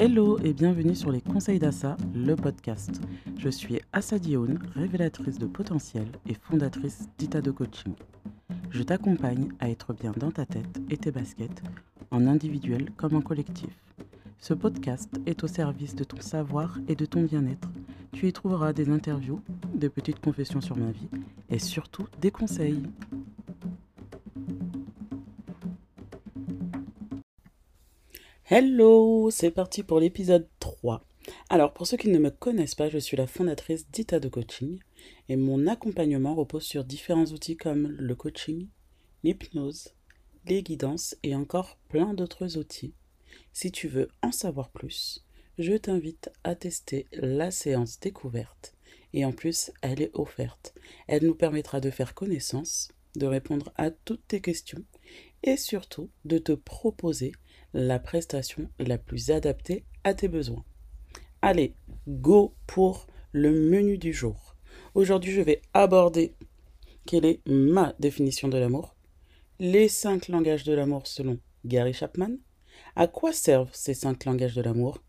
Hello 0.00 0.38
et 0.44 0.52
bienvenue 0.52 0.94
sur 0.94 1.10
les 1.10 1.20
conseils 1.20 1.58
d'Assa, 1.58 1.96
le 2.14 2.36
podcast. 2.36 3.00
Je 3.36 3.48
suis 3.48 3.80
Assa 3.92 4.20
Dioun, 4.20 4.60
révélatrice 4.76 5.40
de 5.40 5.46
potentiel 5.46 6.06
et 6.28 6.34
fondatrice 6.34 7.08
d'Itado 7.18 7.52
Coaching. 7.52 7.94
Je 8.70 8.84
t'accompagne 8.84 9.48
à 9.58 9.68
être 9.68 9.94
bien 9.94 10.12
dans 10.16 10.30
ta 10.30 10.46
tête 10.46 10.80
et 10.88 10.96
tes 10.96 11.10
baskets, 11.10 11.64
en 12.12 12.28
individuel 12.28 12.92
comme 12.96 13.16
en 13.16 13.20
collectif. 13.20 13.76
Ce 14.38 14.54
podcast 14.54 15.10
est 15.26 15.42
au 15.42 15.48
service 15.48 15.96
de 15.96 16.04
ton 16.04 16.20
savoir 16.20 16.78
et 16.86 16.94
de 16.94 17.04
ton 17.04 17.24
bien-être. 17.24 17.68
Tu 18.12 18.28
y 18.28 18.32
trouveras 18.32 18.72
des 18.72 18.90
interviews, 18.90 19.40
des 19.74 19.88
petites 19.88 20.20
confessions 20.20 20.60
sur 20.60 20.76
ma 20.76 20.92
vie 20.92 21.08
et 21.50 21.58
surtout 21.58 22.06
des 22.20 22.30
conseils. 22.30 22.84
Hello, 28.50 29.30
c'est 29.30 29.50
parti 29.50 29.82
pour 29.82 30.00
l'épisode 30.00 30.48
3. 30.58 31.04
Alors, 31.50 31.74
pour 31.74 31.86
ceux 31.86 31.98
qui 31.98 32.08
ne 32.08 32.18
me 32.18 32.30
connaissent 32.30 32.74
pas, 32.74 32.88
je 32.88 32.96
suis 32.96 33.14
la 33.14 33.26
fondatrice 33.26 33.90
d'Ita 33.90 34.20
de 34.20 34.28
Coaching 34.30 34.78
et 35.28 35.36
mon 35.36 35.66
accompagnement 35.66 36.34
repose 36.34 36.62
sur 36.62 36.82
différents 36.82 37.26
outils 37.26 37.58
comme 37.58 37.88
le 37.88 38.14
coaching, 38.14 38.68
l'hypnose, 39.22 39.92
les 40.46 40.62
guidances 40.62 41.14
et 41.22 41.34
encore 41.34 41.76
plein 41.90 42.14
d'autres 42.14 42.56
outils. 42.56 42.94
Si 43.52 43.70
tu 43.70 43.86
veux 43.86 44.08
en 44.22 44.32
savoir 44.32 44.70
plus, 44.70 45.26
je 45.58 45.74
t'invite 45.74 46.30
à 46.42 46.54
tester 46.54 47.06
la 47.12 47.50
séance 47.50 48.00
découverte 48.00 48.74
et 49.12 49.26
en 49.26 49.32
plus, 49.32 49.72
elle 49.82 50.00
est 50.00 50.10
offerte. 50.14 50.74
Elle 51.06 51.26
nous 51.26 51.34
permettra 51.34 51.80
de 51.80 51.90
faire 51.90 52.14
connaissance, 52.14 52.88
de 53.14 53.26
répondre 53.26 53.74
à 53.76 53.90
toutes 53.90 54.26
tes 54.26 54.40
questions 54.40 54.84
et 55.42 55.58
surtout 55.58 56.08
de 56.24 56.38
te 56.38 56.52
proposer 56.52 57.32
la 57.74 57.98
prestation 57.98 58.68
la 58.78 58.98
plus 58.98 59.30
adaptée 59.30 59.84
à 60.04 60.14
tes 60.14 60.28
besoins. 60.28 60.64
Allez, 61.42 61.74
go 62.06 62.54
pour 62.66 63.06
le 63.32 63.52
menu 63.52 63.98
du 63.98 64.12
jour. 64.12 64.56
Aujourd'hui, 64.94 65.32
je 65.32 65.40
vais 65.40 65.62
aborder 65.74 66.34
quelle 67.06 67.24
est 67.24 67.40
ma 67.46 67.94
définition 67.98 68.48
de 68.48 68.58
l'amour, 68.58 68.96
les 69.60 69.88
cinq 69.88 70.28
langages 70.28 70.64
de 70.64 70.72
l'amour 70.72 71.06
selon 71.06 71.38
Gary 71.64 71.92
Chapman, 71.92 72.36
à 72.96 73.06
quoi 73.06 73.32
servent 73.32 73.70
ces 73.72 73.94
cinq 73.94 74.24
langages 74.24 74.54
de 74.54 74.62
l'amour, 74.62 75.02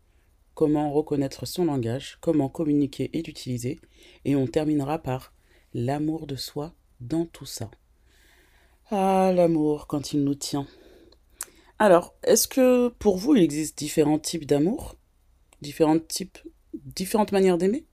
comment 0.54 0.92
reconnaître 0.92 1.46
son 1.46 1.64
langage, 1.64 2.18
comment 2.20 2.48
communiquer 2.48 3.10
et 3.12 3.22
l'utiliser, 3.22 3.80
et 4.24 4.36
on 4.36 4.46
terminera 4.46 4.98
par 4.98 5.32
l'amour 5.74 6.26
de 6.26 6.36
soi 6.36 6.74
dans 7.00 7.26
tout 7.26 7.46
ça. 7.46 7.70
Ah, 8.90 9.32
l'amour 9.34 9.86
quand 9.86 10.12
il 10.12 10.24
nous 10.24 10.34
tient. 10.34 10.66
Alors, 11.80 12.14
est-ce 12.24 12.46
que 12.46 12.88
pour 12.88 13.16
vous, 13.16 13.34
il 13.36 13.42
existe 13.42 13.78
différents 13.78 14.18
types 14.18 14.44
d'amour? 14.44 14.96
Différents 15.62 15.98
types, 15.98 16.36
différentes 16.74 17.32
manières 17.32 17.56
d'aimer? 17.56 17.86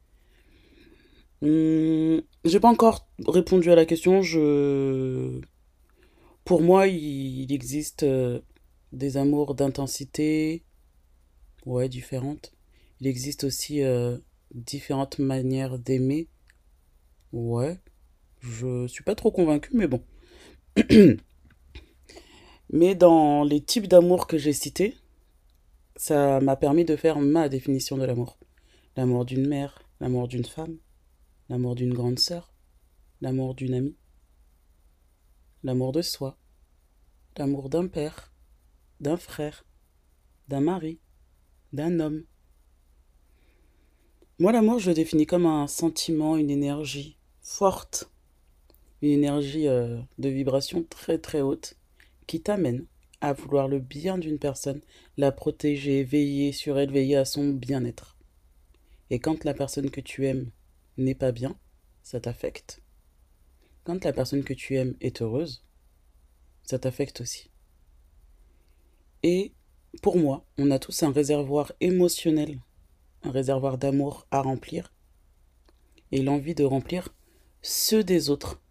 Hmm, 1.42 2.20
J'ai 2.44 2.60
pas 2.60 2.68
encore 2.68 3.08
répondu 3.26 3.72
à 3.72 3.76
la 3.76 3.86
question. 3.86 4.22
Je... 4.22 5.40
Pour 6.44 6.62
moi, 6.62 6.88
il, 6.88 7.50
existe 7.54 8.04
euh, 8.04 8.42
des 8.92 9.16
amours 9.16 9.56
d'intensité, 9.56 10.66
ouais, 11.66 11.88
différentes. 11.88 12.52
Il 13.00 13.08
existe 13.08 13.46
aussi 13.46 13.84
euh, 13.84 14.18
différentes 14.54 15.18
manières 15.18 15.80
d'aimer. 15.80 16.28
Ouais, 17.32 17.78
je 18.42 18.86
suis 18.88 19.04
pas 19.06 19.16
trop 19.16 19.32
convaincu, 19.32 19.70
mais 19.74 19.88
bon. 19.88 20.04
Mais 22.70 22.96
dans 22.96 23.44
les 23.44 23.62
types 23.62 23.88
d'amour 23.88 24.28
que 24.28 24.38
j'ai 24.38 24.54
cités, 24.54 24.98
ça 25.96 26.42
m'a 26.42 26.58
permis 26.58 26.84
de 26.84 26.96
faire 26.96 27.20
ma 27.20 27.48
définition 27.48 27.98
de 27.98 28.04
l'amour. 28.04 28.38
L'amour 28.98 29.26
d'une 29.26 29.48
mère, 29.48 29.82
l'amour 30.00 30.28
d'une 30.28 30.46
femme, 30.46 30.78
l'amour 31.50 31.76
d'une 31.76 31.94
grande 31.94 32.20
sœur, 32.20 32.54
l'amour 33.22 33.56
d'une 33.56 33.74
amie, 33.74 33.96
l'amour 35.64 35.94
de 35.94 36.02
soi, 36.02 36.38
l'amour 37.38 37.70
d'un 37.70 37.88
père, 37.88 38.34
d'un 39.00 39.18
frère, 39.18 39.66
d'un 40.50 40.62
mari, 40.62 41.00
d'un 41.72 42.00
homme. 42.00 42.24
Moi, 44.40 44.52
l'amour, 44.52 44.80
je 44.80 44.90
le 44.90 44.96
définis 44.96 45.26
comme 45.26 45.46
un 45.46 45.68
sentiment, 45.68 46.36
une 46.36 46.50
énergie 46.50 47.18
forte, 47.42 48.12
une 49.02 49.12
énergie 49.12 49.68
euh, 49.68 50.00
de 50.18 50.30
vibration 50.30 50.84
très 50.84 51.18
très 51.18 51.42
haute 51.42 51.78
qui 52.28 52.42
t'amène 52.42 52.86
à 53.22 53.34
vouloir 53.34 53.68
le 53.68 53.80
bien 53.80 54.18
d'une 54.18 54.38
personne, 54.38 54.82
la 55.18 55.32
protéger, 55.32 56.04
veiller 56.04 56.52
sur 56.52 56.78
elle, 56.78 56.92
veiller 56.92 57.16
à 57.16 57.26
son 57.26 57.50
bien-être. 57.50 58.18
Et 59.10 59.20
quand 59.20 59.44
la 59.44 59.54
personne 59.54 59.90
que 59.90 60.02
tu 60.02 60.28
aimes 60.28 60.52
n'est 60.98 61.16
pas 61.16 61.32
bien, 61.32 61.58
ça 62.04 62.20
t'affecte. 62.20 62.82
Quand 63.84 64.04
la 64.04 64.14
personne 64.14 64.44
que 64.44 64.54
tu 64.54 64.76
aimes 64.76 64.96
est 65.02 65.22
heureuse, 65.22 65.66
ça 66.64 66.78
t'affecte 66.78 67.22
aussi. 67.22 67.50
Et 69.24 69.54
pour 70.02 70.18
moi, 70.18 70.46
on 70.58 70.70
a 70.70 70.80
tous 70.80 71.04
un 71.04 71.12
réservoir 71.12 71.72
émotionnel, 71.80 72.60
un 73.24 73.32
réservoir 73.32 73.78
d'amour 73.78 74.28
à 74.30 74.42
remplir, 74.42 74.94
et 76.12 76.22
l'envie 76.22 76.56
de 76.56 76.64
remplir 76.64 77.16
ceux 77.62 78.04
des 78.04 78.30
autres, 78.30 78.62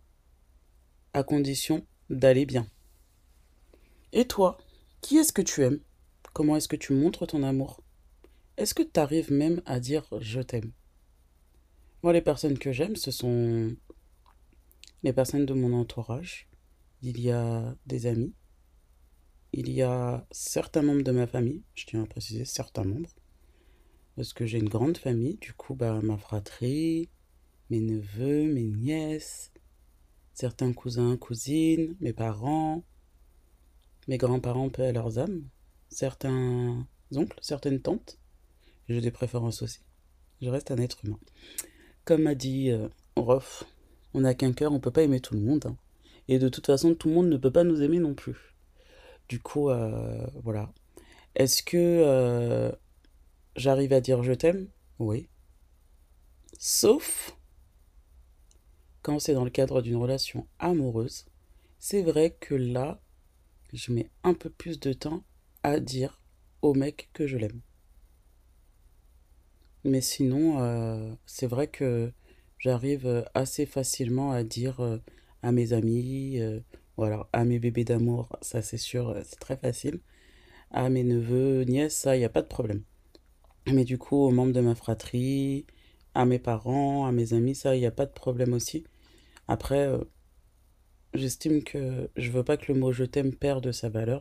à 1.12 1.22
condition 1.22 1.86
d'aller 2.10 2.46
bien. 2.46 2.68
Et 4.12 4.26
toi, 4.26 4.58
qui 5.00 5.16
est-ce 5.18 5.32
que 5.32 5.42
tu 5.42 5.62
aimes? 5.62 5.80
Comment 6.32 6.56
est-ce 6.56 6.68
que 6.68 6.76
tu 6.76 6.92
montres 6.92 7.26
ton 7.26 7.42
amour? 7.42 7.82
Est-ce 8.56 8.74
que 8.74 8.82
tu 8.82 9.00
arrives 9.00 9.32
même 9.32 9.62
à 9.66 9.80
dire 9.80 10.06
je 10.20 10.40
t'aime? 10.40 10.72
Moi, 12.02 12.12
les 12.12 12.22
personnes 12.22 12.58
que 12.58 12.72
j'aime, 12.72 12.96
ce 12.96 13.10
sont 13.10 13.74
les 15.02 15.12
personnes 15.12 15.46
de 15.46 15.54
mon 15.54 15.72
entourage. 15.72 16.48
Il 17.02 17.20
y 17.20 17.30
a 17.30 17.74
des 17.86 18.06
amis. 18.06 18.34
Il 19.52 19.70
y 19.70 19.82
a 19.82 20.26
certains 20.30 20.82
membres 20.82 21.02
de 21.02 21.12
ma 21.12 21.26
famille. 21.26 21.62
Je 21.74 21.86
tiens 21.86 22.02
à 22.02 22.06
préciser 22.06 22.44
certains 22.44 22.84
membres. 22.84 23.14
Parce 24.14 24.32
que 24.32 24.46
j'ai 24.46 24.58
une 24.58 24.68
grande 24.68 24.98
famille. 24.98 25.36
Du 25.36 25.52
coup, 25.52 25.74
bah, 25.74 26.00
ma 26.02 26.16
fratrie, 26.16 27.10
mes 27.70 27.80
neveux, 27.80 28.52
mes 28.52 28.64
nièces, 28.64 29.52
certains 30.32 30.72
cousins, 30.72 31.16
cousines, 31.16 31.96
mes 32.00 32.12
parents, 32.12 32.84
mes 34.08 34.18
grands-parents, 34.18 34.70
paix 34.70 34.86
à 34.88 34.92
leurs 34.92 35.18
âmes, 35.18 35.44
certains 35.88 36.86
oncles, 37.14 37.38
certaines 37.40 37.80
tantes. 37.80 38.18
J'ai 38.88 39.00
des 39.00 39.10
préférences 39.10 39.62
aussi. 39.62 39.80
Je 40.40 40.48
reste 40.48 40.70
un 40.70 40.78
être 40.78 41.04
humain. 41.04 41.18
Comme 42.04 42.22
m'a 42.22 42.34
dit 42.34 42.70
euh, 42.70 42.88
on 43.16 44.20
n'a 44.20 44.34
qu'un 44.34 44.52
cœur, 44.52 44.72
on 44.72 44.80
peut 44.80 44.90
pas 44.90 45.02
aimer 45.02 45.20
tout 45.20 45.34
le 45.34 45.40
monde. 45.40 45.66
Hein. 45.66 45.76
Et 46.28 46.38
de 46.38 46.48
toute 46.48 46.66
façon, 46.66 46.94
tout 46.94 47.08
le 47.08 47.14
monde 47.14 47.28
ne 47.28 47.36
peut 47.36 47.50
pas 47.50 47.64
nous 47.64 47.82
aimer 47.82 47.98
non 47.98 48.14
plus. 48.14 48.54
Du 49.28 49.40
coup, 49.40 49.70
euh, 49.70 50.26
voilà. 50.42 50.72
Est-ce 51.34 51.62
que 51.62 51.76
euh, 51.76 52.70
j'arrive 53.56 53.92
à 53.92 54.00
dire 54.00 54.22
je 54.22 54.32
t'aime? 54.32 54.68
Oui. 54.98 55.28
Sauf 56.58 57.36
quand 59.06 59.20
c'est 59.20 59.34
dans 59.34 59.44
le 59.44 59.50
cadre 59.50 59.82
d'une 59.82 59.94
relation 59.94 60.48
amoureuse. 60.58 61.26
C'est 61.78 62.02
vrai 62.02 62.36
que 62.40 62.56
là, 62.56 63.00
je 63.76 63.92
mets 63.92 64.10
un 64.24 64.34
peu 64.34 64.50
plus 64.50 64.80
de 64.80 64.92
temps 64.92 65.22
à 65.62 65.80
dire 65.80 66.20
au 66.62 66.74
mec 66.74 67.10
que 67.12 67.26
je 67.26 67.36
l'aime. 67.36 67.60
Mais 69.84 70.00
sinon, 70.00 70.60
euh, 70.60 71.14
c'est 71.26 71.46
vrai 71.46 71.68
que 71.68 72.12
j'arrive 72.58 73.24
assez 73.34 73.66
facilement 73.66 74.32
à 74.32 74.42
dire 74.42 74.80
euh, 74.80 74.98
à 75.42 75.52
mes 75.52 75.72
amis, 75.72 76.40
euh, 76.40 76.60
ou 76.96 77.04
alors 77.04 77.28
à 77.32 77.44
mes 77.44 77.58
bébés 77.58 77.84
d'amour, 77.84 78.36
ça 78.42 78.62
c'est 78.62 78.78
sûr, 78.78 79.16
c'est 79.24 79.38
très 79.38 79.56
facile. 79.56 80.00
À 80.70 80.88
mes 80.88 81.04
neveux, 81.04 81.62
nièces, 81.64 81.96
ça, 81.96 82.16
il 82.16 82.20
n'y 82.20 82.24
a 82.24 82.30
pas 82.30 82.42
de 82.42 82.48
problème. 82.48 82.82
Mais 83.72 83.84
du 83.84 83.98
coup, 83.98 84.16
aux 84.16 84.30
membres 84.30 84.52
de 84.52 84.60
ma 84.60 84.74
fratrie, 84.74 85.66
à 86.14 86.24
mes 86.24 86.38
parents, 86.38 87.06
à 87.06 87.12
mes 87.12 87.34
amis, 87.34 87.54
ça, 87.54 87.76
il 87.76 87.80
n'y 87.80 87.86
a 87.86 87.90
pas 87.92 88.06
de 88.06 88.12
problème 88.12 88.54
aussi. 88.54 88.84
Après, 89.48 89.88
j'estime 91.16 91.62
que 91.62 92.08
je 92.16 92.30
veux 92.30 92.44
pas 92.44 92.56
que 92.56 92.72
le 92.72 92.78
mot 92.78 92.92
je 92.92 93.04
t'aime 93.04 93.34
perde 93.34 93.72
sa 93.72 93.88
valeur. 93.88 94.20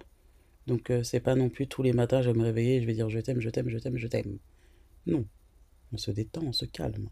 Donc 0.68 0.90
euh, 0.90 1.04
c'est 1.04 1.20
pas 1.20 1.36
non 1.36 1.50
plus 1.50 1.68
tous 1.68 1.84
les 1.84 1.94
matins 1.94 2.22
je 2.22 2.32
vais 2.32 2.38
me 2.38 2.44
réveiller 2.44 2.78
et 2.78 2.82
je 2.82 2.88
vais 2.88 2.94
dire 2.94 3.10
je 3.10 3.20
t'aime, 3.20 3.40
je 3.40 3.50
t'aime, 3.50 3.70
je 3.70 3.78
t'aime, 3.78 3.98
je 3.98 4.08
t'aime. 4.08 4.38
Non. 5.06 5.26
On 5.94 5.98
se 5.98 6.12
détend, 6.12 6.42
on 6.44 6.54
se 6.54 6.66
calme. 6.66 7.10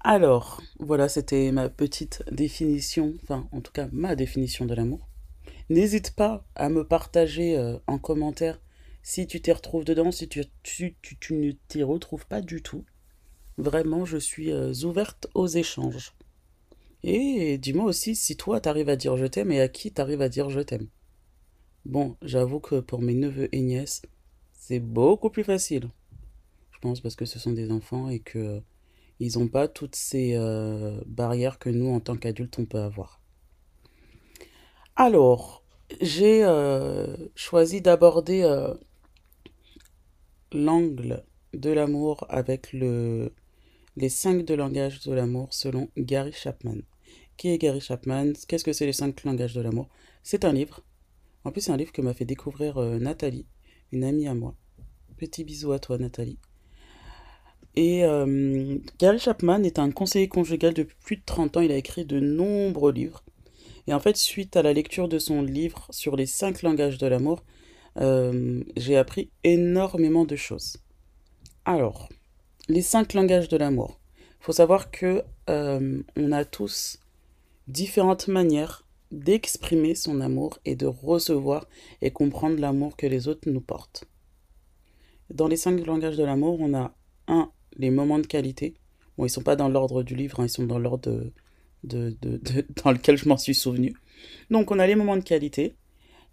Alors, 0.00 0.62
voilà, 0.78 1.08
c'était 1.08 1.50
ma 1.52 1.68
petite 1.68 2.22
définition, 2.30 3.14
enfin 3.22 3.48
en 3.52 3.60
tout 3.60 3.72
cas 3.72 3.88
ma 3.92 4.16
définition 4.16 4.64
de 4.66 4.74
l'amour. 4.74 5.08
N'hésite 5.70 6.12
pas 6.14 6.46
à 6.54 6.68
me 6.68 6.84
partager 6.84 7.56
euh, 7.56 7.78
en 7.86 7.98
commentaire 7.98 8.60
si 9.02 9.26
tu 9.26 9.40
t'y 9.40 9.52
retrouves 9.52 9.84
dedans, 9.84 10.10
si 10.10 10.28
tu, 10.28 10.44
tu, 10.62 10.96
tu, 11.00 11.34
ne 11.34 11.52
t'y 11.68 11.82
retrouves 11.82 12.26
pas 12.26 12.40
du 12.40 12.62
tout. 12.62 12.84
Vraiment, 13.56 14.04
je 14.04 14.18
suis 14.18 14.52
euh, 14.52 14.72
ouverte 14.84 15.28
aux 15.34 15.46
échanges. 15.46 16.14
Et 17.02 17.58
dis-moi 17.58 17.84
aussi 17.84 18.16
si 18.16 18.36
toi 18.36 18.60
t'arrives 18.60 18.88
à 18.88 18.96
dire 18.96 19.16
je 19.16 19.26
t'aime 19.26 19.52
et 19.52 19.60
à 19.60 19.68
qui 19.68 19.92
t'arrives 19.92 20.22
à 20.22 20.28
dire 20.28 20.50
je 20.50 20.60
t'aime. 20.60 20.88
Bon, 21.84 22.16
j'avoue 22.22 22.60
que 22.60 22.80
pour 22.80 23.00
mes 23.00 23.14
neveux 23.14 23.48
et 23.54 23.62
nièces, 23.62 24.02
c'est 24.52 24.80
beaucoup 24.80 25.30
plus 25.30 25.44
facile. 25.44 25.90
Je 26.72 26.78
pense 26.80 27.00
parce 27.00 27.16
que 27.16 27.24
ce 27.24 27.38
sont 27.38 27.52
des 27.52 27.70
enfants 27.70 28.08
et 28.08 28.20
que 28.20 28.60
ils 29.20 29.38
n'ont 29.38 29.48
pas 29.48 29.66
toutes 29.66 29.96
ces 29.96 30.34
euh, 30.36 31.00
barrières 31.06 31.58
que 31.58 31.70
nous, 31.70 31.88
en 31.88 32.00
tant 32.00 32.16
qu'adultes, 32.16 32.58
on 32.58 32.66
peut 32.66 32.78
avoir. 32.78 33.20
Alors, 34.94 35.64
j'ai 36.00 36.44
euh, 36.44 37.16
choisi 37.34 37.80
d'aborder 37.80 38.42
euh, 38.42 38.74
l'angle 40.52 41.24
de 41.54 41.70
l'amour 41.70 42.26
avec 42.28 42.72
le, 42.72 43.32
les 43.98 44.08
cinq 44.08 44.44
de 44.44 44.54
langage 44.54 45.00
de 45.00 45.12
l'amour 45.12 45.48
selon 45.50 45.88
Gary 45.96 46.32
Chapman. 46.32 46.78
Qui 47.36 47.48
est 47.48 47.58
Gary 47.58 47.80
Chapman? 47.80 48.32
Qu'est-ce 48.46 48.64
que 48.64 48.72
c'est 48.72 48.86
les 48.86 48.92
cinq 48.92 49.24
langages 49.24 49.54
de 49.54 49.60
l'amour? 49.60 49.88
C'est 50.22 50.44
un 50.44 50.52
livre. 50.52 50.84
En 51.44 51.50
plus, 51.50 51.62
c'est 51.62 51.72
un 51.72 51.76
livre 51.76 51.92
que 51.92 52.02
m'a 52.02 52.14
fait 52.14 52.24
découvrir 52.24 52.80
Nathalie, 52.80 53.46
une 53.92 54.04
amie 54.04 54.28
à 54.28 54.34
moi. 54.34 54.54
Petit 55.16 55.44
bisou 55.44 55.72
à 55.72 55.78
toi, 55.78 55.98
Nathalie. 55.98 56.38
Et 57.74 58.04
euh, 58.04 58.78
Gary 58.98 59.18
Chapman 59.18 59.62
est 59.62 59.78
un 59.78 59.90
conseiller 59.90 60.28
conjugal 60.28 60.74
depuis 60.74 60.96
plus 61.04 61.16
de 61.16 61.22
30 61.24 61.56
ans. 61.56 61.60
Il 61.60 61.72
a 61.72 61.76
écrit 61.76 62.04
de 62.04 62.20
nombreux 62.20 62.92
livres. 62.92 63.24
Et 63.86 63.94
en 63.94 64.00
fait, 64.00 64.16
suite 64.16 64.56
à 64.56 64.62
la 64.62 64.72
lecture 64.72 65.08
de 65.08 65.18
son 65.18 65.42
livre 65.42 65.86
sur 65.90 66.16
les 66.16 66.26
cinq 66.26 66.62
langages 66.62 66.98
de 66.98 67.06
l'amour, 67.06 67.44
euh, 67.98 68.62
j'ai 68.76 68.96
appris 68.96 69.30
énormément 69.44 70.24
de 70.24 70.36
choses. 70.36 70.76
Alors, 71.64 72.08
les 72.68 72.82
cinq 72.82 73.14
langages 73.14 73.48
de 73.48 73.56
l'amour. 73.56 73.98
Il 74.18 74.44
faut 74.44 74.52
savoir 74.52 74.90
que 74.90 75.22
euh, 75.50 76.02
on 76.16 76.32
a 76.32 76.44
tous 76.44 76.98
différentes 77.66 78.28
manières 78.28 78.84
d'exprimer 79.10 79.94
son 79.94 80.20
amour 80.20 80.58
et 80.64 80.76
de 80.76 80.86
recevoir 80.86 81.66
et 82.02 82.10
comprendre 82.10 82.60
l'amour 82.60 82.96
que 82.96 83.06
les 83.06 83.26
autres 83.26 83.50
nous 83.50 83.60
portent. 83.60 84.04
Dans 85.30 85.48
les 85.48 85.56
cinq 85.56 85.84
langages 85.86 86.16
de 86.16 86.24
l'amour, 86.24 86.58
on 86.60 86.74
a 86.74 86.94
un 87.26 87.50
les 87.76 87.90
moments 87.90 88.18
de 88.18 88.26
qualité. 88.26 88.74
Bon, 89.16 89.24
ils 89.24 89.30
sont 89.30 89.42
pas 89.42 89.56
dans 89.56 89.68
l'ordre 89.68 90.02
du 90.02 90.14
livre, 90.14 90.40
hein, 90.40 90.46
ils 90.46 90.50
sont 90.50 90.66
dans 90.66 90.78
l'ordre 90.78 91.30
dans 91.84 92.92
lequel 92.92 93.16
je 93.16 93.28
m'en 93.28 93.36
suis 93.36 93.54
souvenu. 93.54 93.94
Donc, 94.50 94.70
on 94.70 94.78
a 94.78 94.86
les 94.86 94.94
moments 94.94 95.16
de 95.16 95.22
qualité. 95.22 95.76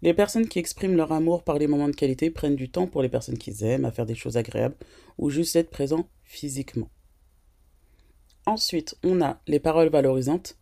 Les 0.02 0.14
personnes 0.14 0.48
qui 0.48 0.58
expriment 0.58 0.96
leur 0.96 1.12
amour 1.12 1.42
par 1.42 1.58
les 1.58 1.66
moments 1.66 1.88
de 1.88 1.94
qualité 1.94 2.30
prennent 2.30 2.56
du 2.56 2.70
temps 2.70 2.86
pour 2.86 3.02
les 3.02 3.08
personnes 3.08 3.38
qu'ils 3.38 3.64
aiment, 3.64 3.84
à 3.84 3.90
faire 3.90 4.06
des 4.06 4.14
choses 4.14 4.36
agréables 4.36 4.76
ou 5.18 5.30
juste 5.30 5.56
être 5.56 5.70
présent 5.70 6.08
physiquement. 6.22 6.88
Ensuite, 8.44 8.96
on 9.02 9.20
a 9.22 9.40
les 9.46 9.58
paroles 9.58 9.88
valorisantes. 9.88 10.58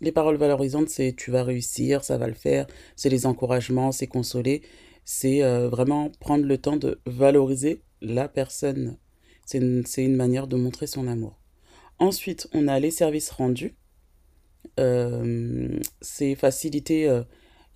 Les 0.00 0.12
paroles 0.12 0.36
valorisantes, 0.36 0.88
c'est 0.88 1.14
tu 1.16 1.30
vas 1.30 1.44
réussir, 1.44 2.02
ça 2.04 2.18
va 2.18 2.26
le 2.26 2.34
faire, 2.34 2.66
c'est 2.96 3.08
les 3.08 3.24
encouragements, 3.24 3.92
c'est 3.92 4.08
consoler, 4.08 4.62
c'est 5.04 5.42
euh, 5.42 5.68
vraiment 5.68 6.10
prendre 6.20 6.44
le 6.44 6.58
temps 6.58 6.76
de 6.76 7.00
valoriser 7.06 7.82
la 8.00 8.28
personne 8.28 8.98
c'est 9.84 10.04
une, 10.04 10.16
manière 10.16 10.46
de 10.46 10.56
montrer 10.56 10.86
son 10.86 11.06
amour. 11.06 11.38
Ensuite, 11.98 12.48
on 12.52 12.68
a 12.68 12.78
les 12.80 12.90
services 12.90 13.30
rendus. 13.30 13.74
Euh, 14.80 15.78
c'est 16.00 16.34
faciliter 16.34 17.08
euh, 17.08 17.22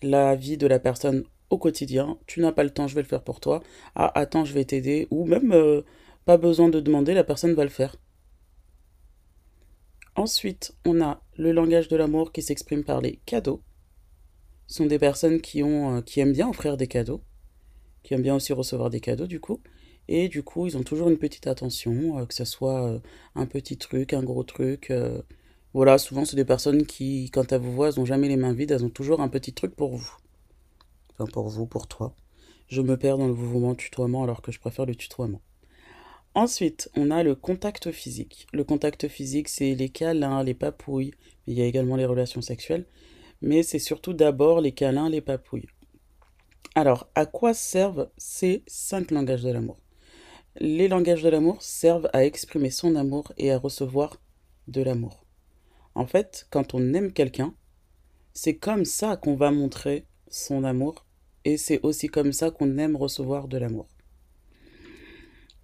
la 0.02 0.37
vie 0.37 0.56
de 0.56 0.66
la 0.66 0.78
personne 0.78 1.25
au 1.50 1.58
quotidien. 1.58 2.19
Tu 2.26 2.40
n'as 2.40 2.52
pas 2.52 2.64
le 2.64 2.70
temps, 2.70 2.87
je 2.87 2.94
vais 2.94 3.02
le 3.02 3.08
faire 3.08 3.22
pour 3.22 3.40
toi. 3.40 3.62
Ah, 3.94 4.10
attends, 4.19 4.44
je 4.44 4.52
vais 4.52 4.64
t'aider. 4.64 5.08
Ou 5.10 5.26
même, 5.26 5.52
euh, 5.52 5.82
pas 6.25 6.37
besoin 6.37 6.69
de 6.69 6.81
demander, 6.81 7.14
la 7.14 7.25
personne 7.25 7.54
va 7.54 7.64
le 7.64 7.70
faire. 7.70 7.96
Ensuite, 10.16 10.75
on 10.84 11.00
a 11.00 11.22
le 11.37 11.52
langage 11.52 11.88
de 11.88 11.96
l'amour 11.96 12.32
qui 12.32 12.43
s'exprime 12.43 12.84
par 12.84 13.00
les 13.00 13.20
cadeaux. 13.26 13.62
Ce 14.66 14.76
sont 14.76 14.87
des 14.87 14.98
personnes 14.98 15.40
qui, 15.40 15.62
ont, 15.62 16.02
qui 16.02 16.20
aiment 16.20 16.32
bien 16.32 16.48
offrir 16.48 16.76
des 16.76 16.88
cadeaux, 16.88 17.22
qui 18.02 18.14
aiment 18.14 18.22
bien 18.22 18.34
aussi 18.34 18.52
recevoir 18.52 18.90
des 18.90 19.00
cadeaux 19.00 19.26
du 19.26 19.40
coup. 19.40 19.60
Et 20.08 20.28
du 20.28 20.43
coup, 20.43 20.66
ils 20.66 20.76
ont 20.76 20.82
toujours 20.82 21.08
une 21.08 21.19
petite 21.19 21.46
attention, 21.46 22.19
euh, 22.19 22.26
que 22.26 22.34
ce 22.34 22.44
soit 22.44 22.88
euh, 22.88 22.98
un 23.34 23.46
petit 23.46 23.76
truc, 23.76 24.12
un 24.12 24.22
gros 24.22 24.44
truc. 24.44 24.93
Voilà, 25.76 25.99
souvent, 25.99 26.25
c'est 26.25 26.37
des 26.37 26.46
personnes 26.46 26.87
qui, 26.87 27.31
quand 27.31 27.52
elles 27.52 27.61
vous 27.61 27.70
voient, 27.70 27.90
elles 27.90 27.99
n'ont 27.99 28.06
jamais 28.06 28.28
les 28.28 28.38
mains 28.38 28.55
vides, 28.55 28.70
elles 28.70 28.87
ont 28.87 28.88
toujours 28.88 29.20
un 29.20 29.28
petit 29.28 29.52
truc 29.52 29.76
pour 29.76 29.94
vous. 29.94 30.11
Enfin, 31.12 31.31
pour 31.31 31.50
vous, 31.50 31.67
pour 31.67 31.87
toi. 31.87 32.17
Je 32.69 32.81
me 32.81 32.96
perds 32.96 33.19
dans 33.19 33.26
le 33.26 33.34
mouvement 33.34 33.75
tutoiement 33.75 34.23
alors 34.23 34.40
que 34.40 34.50
je 34.50 34.58
préfère 34.58 34.87
le 34.87 34.94
tutoiement. 34.94 35.43
Ensuite, 36.32 36.88
on 36.96 37.11
a 37.11 37.23
le 37.23 37.34
contact 37.34 37.90
physique. 37.90 38.46
Le 38.55 38.64
contact 38.64 39.06
physique, 39.08 39.50
c'est 39.50 39.75
les 39.75 39.90
câlins, 39.90 40.43
les 40.43 40.55
papouilles. 40.55 41.12
Il 41.46 41.52
y 41.52 41.61
a 41.61 41.67
également 41.67 41.96
les 41.96 42.06
relations 42.06 42.40
sexuelles. 42.40 42.87
Mais 43.43 43.62
c'est 43.62 43.79
surtout 43.79 44.14
d'abord 44.14 44.62
les 44.62 44.72
câlins, 44.72 45.11
les 45.11 45.20
papouilles. 45.20 45.69
Alors, 46.75 47.11
à 47.14 47.26
quoi 47.26 47.52
servent 47.52 48.08
ces 48.17 48.64
cinq 48.67 49.11
langages 49.11 49.43
de 49.43 49.50
l'amour? 49.50 49.76
Les 50.58 50.88
langages 50.88 51.22
de 51.22 51.29
l'amour 51.29 51.61
servent 51.61 52.08
à 52.14 52.25
exprimer 52.25 52.70
son 52.70 52.96
amour 52.96 53.34
et 53.37 53.52
à 53.52 53.58
recevoir 53.58 54.22
de 54.69 54.81
l'amour. 54.81 55.25
En 55.96 56.06
fait, 56.06 56.46
quand 56.50 56.75
on 56.75 56.93
aime 56.93 57.10
quelqu'un, 57.10 57.54
c'est 58.34 58.56
comme 58.56 58.84
ça 58.84 59.16
qu'on 59.16 59.34
va 59.34 59.50
montrer 59.50 60.06
son 60.28 60.62
amour 60.62 61.06
et 61.46 61.56
c'est 61.56 61.81
aussi 61.82 62.08
comme 62.08 62.34
ça 62.34 62.50
qu'on 62.50 62.76
aime 62.76 62.96
recevoir 62.96 63.48
de 63.48 63.56
l'amour. 63.56 63.88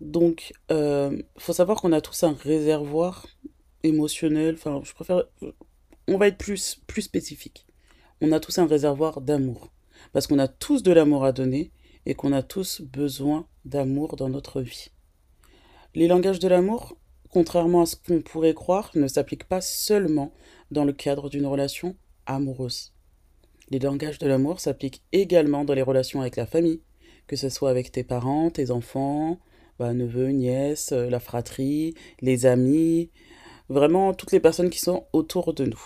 Donc, 0.01 0.55
il 0.71 0.75
euh, 0.75 1.23
faut 1.37 1.53
savoir 1.53 1.83
qu'on 1.83 1.93
a 1.93 2.01
tous 2.01 2.23
un 2.23 2.33
réservoir 2.33 3.27
émotionnel. 3.83 4.55
Enfin, 4.55 4.81
je 4.83 4.95
préfère. 4.95 5.25
On 6.09 6.17
va 6.17 6.29
être 6.29 6.39
plus, 6.39 6.81
plus 6.87 7.03
spécifique. 7.03 7.67
On 8.23 8.33
a 8.33 8.41
tous 8.41 8.57
un 8.57 8.67
réservoir 8.67 9.21
d'amour. 9.21 9.71
Parce 10.15 10.27
qu'on 10.27 10.39
a 10.39 10.49
tous 10.49 10.83
de 10.83 10.93
l'amour 10.93 11.27
à 11.27 11.33
donner 11.33 11.73
et 12.07 12.15
qu'on 12.15 12.33
a 12.33 12.43
tous 12.43 12.81
besoin 12.81 13.47
d'amour 13.67 14.17
dans 14.17 14.31
notre 14.31 14.63
vie. 14.63 14.89
Les 15.95 16.09
langages 16.09 16.39
de 16.39 16.49
l'amour, 16.49 16.97
contrairement 17.33 17.83
à 17.83 17.87
ce 17.87 17.97
qu'on 17.97 18.21
pourrait 18.21 18.55
croire, 18.55 18.91
ne 18.95 19.09
s'appliquent 19.09 19.49
pas 19.49 19.61
seulement 19.61 20.33
dans 20.71 20.85
le 20.85 20.93
cadre 20.93 21.29
d'une 21.29 21.47
relation 21.47 21.97
amoureuse. 22.27 22.93
Les 23.71 23.79
langages 23.79 24.19
de 24.19 24.29
l'amour 24.29 24.61
s'appliquent 24.61 25.03
également 25.13 25.65
dans 25.65 25.75
les 25.75 25.83
relations 25.83 26.21
avec 26.21 26.37
la 26.37 26.47
famille, 26.47 26.83
que 27.27 27.37
ce 27.37 27.49
soit 27.49 27.71
avec 27.71 27.91
tes 27.91 28.05
parents, 28.05 28.51
tes 28.51 28.71
enfants, 28.71 29.39
bah, 29.79 29.95
neveux, 29.95 30.29
nièces, 30.29 30.93
la 30.93 31.21
fratrie, 31.21 31.95
les 32.21 32.45
amis, 32.45 33.11
vraiment 33.71 34.13
toutes 34.13 34.33
les 34.33 34.41
personnes 34.41 34.71
qui 34.71 34.81
sont 34.81 35.07
autour 35.13 35.55
de 35.55 35.65
nous. 35.65 35.83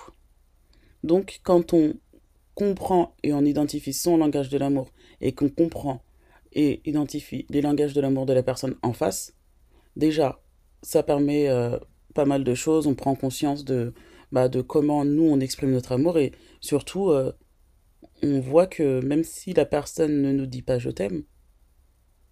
Donc 1.04 1.40
quand 1.44 1.72
on 1.72 1.94
comprend 2.56 3.14
et 3.22 3.32
on 3.32 3.44
identifie 3.44 3.92
son 3.92 4.16
langage 4.16 4.48
de 4.48 4.58
l'amour 4.58 4.90
et 5.20 5.32
qu'on 5.32 5.48
comprend 5.48 6.02
et 6.52 6.80
identifie 6.84 7.46
les 7.50 7.62
langages 7.62 7.92
de 7.92 8.00
l'amour 8.00 8.26
de 8.26 8.32
la 8.32 8.42
personne 8.42 8.76
en 8.82 8.92
face, 8.92 9.34
déjà, 9.94 10.40
ça 10.82 11.02
permet 11.02 11.48
euh, 11.48 11.78
pas 12.14 12.24
mal 12.24 12.44
de 12.44 12.54
choses. 12.54 12.86
On 12.86 12.94
prend 12.94 13.14
conscience 13.14 13.64
de, 13.64 13.94
bah, 14.32 14.48
de 14.48 14.60
comment 14.62 15.04
nous, 15.04 15.24
on 15.24 15.40
exprime 15.40 15.72
notre 15.72 15.92
amour 15.92 16.18
et 16.18 16.32
surtout, 16.60 17.10
euh, 17.10 17.32
on 18.22 18.40
voit 18.40 18.66
que 18.66 19.00
même 19.00 19.24
si 19.24 19.52
la 19.52 19.66
personne 19.66 20.22
ne 20.22 20.32
nous 20.32 20.46
dit 20.46 20.62
pas 20.62 20.78
je 20.78 20.90
t'aime, 20.90 21.24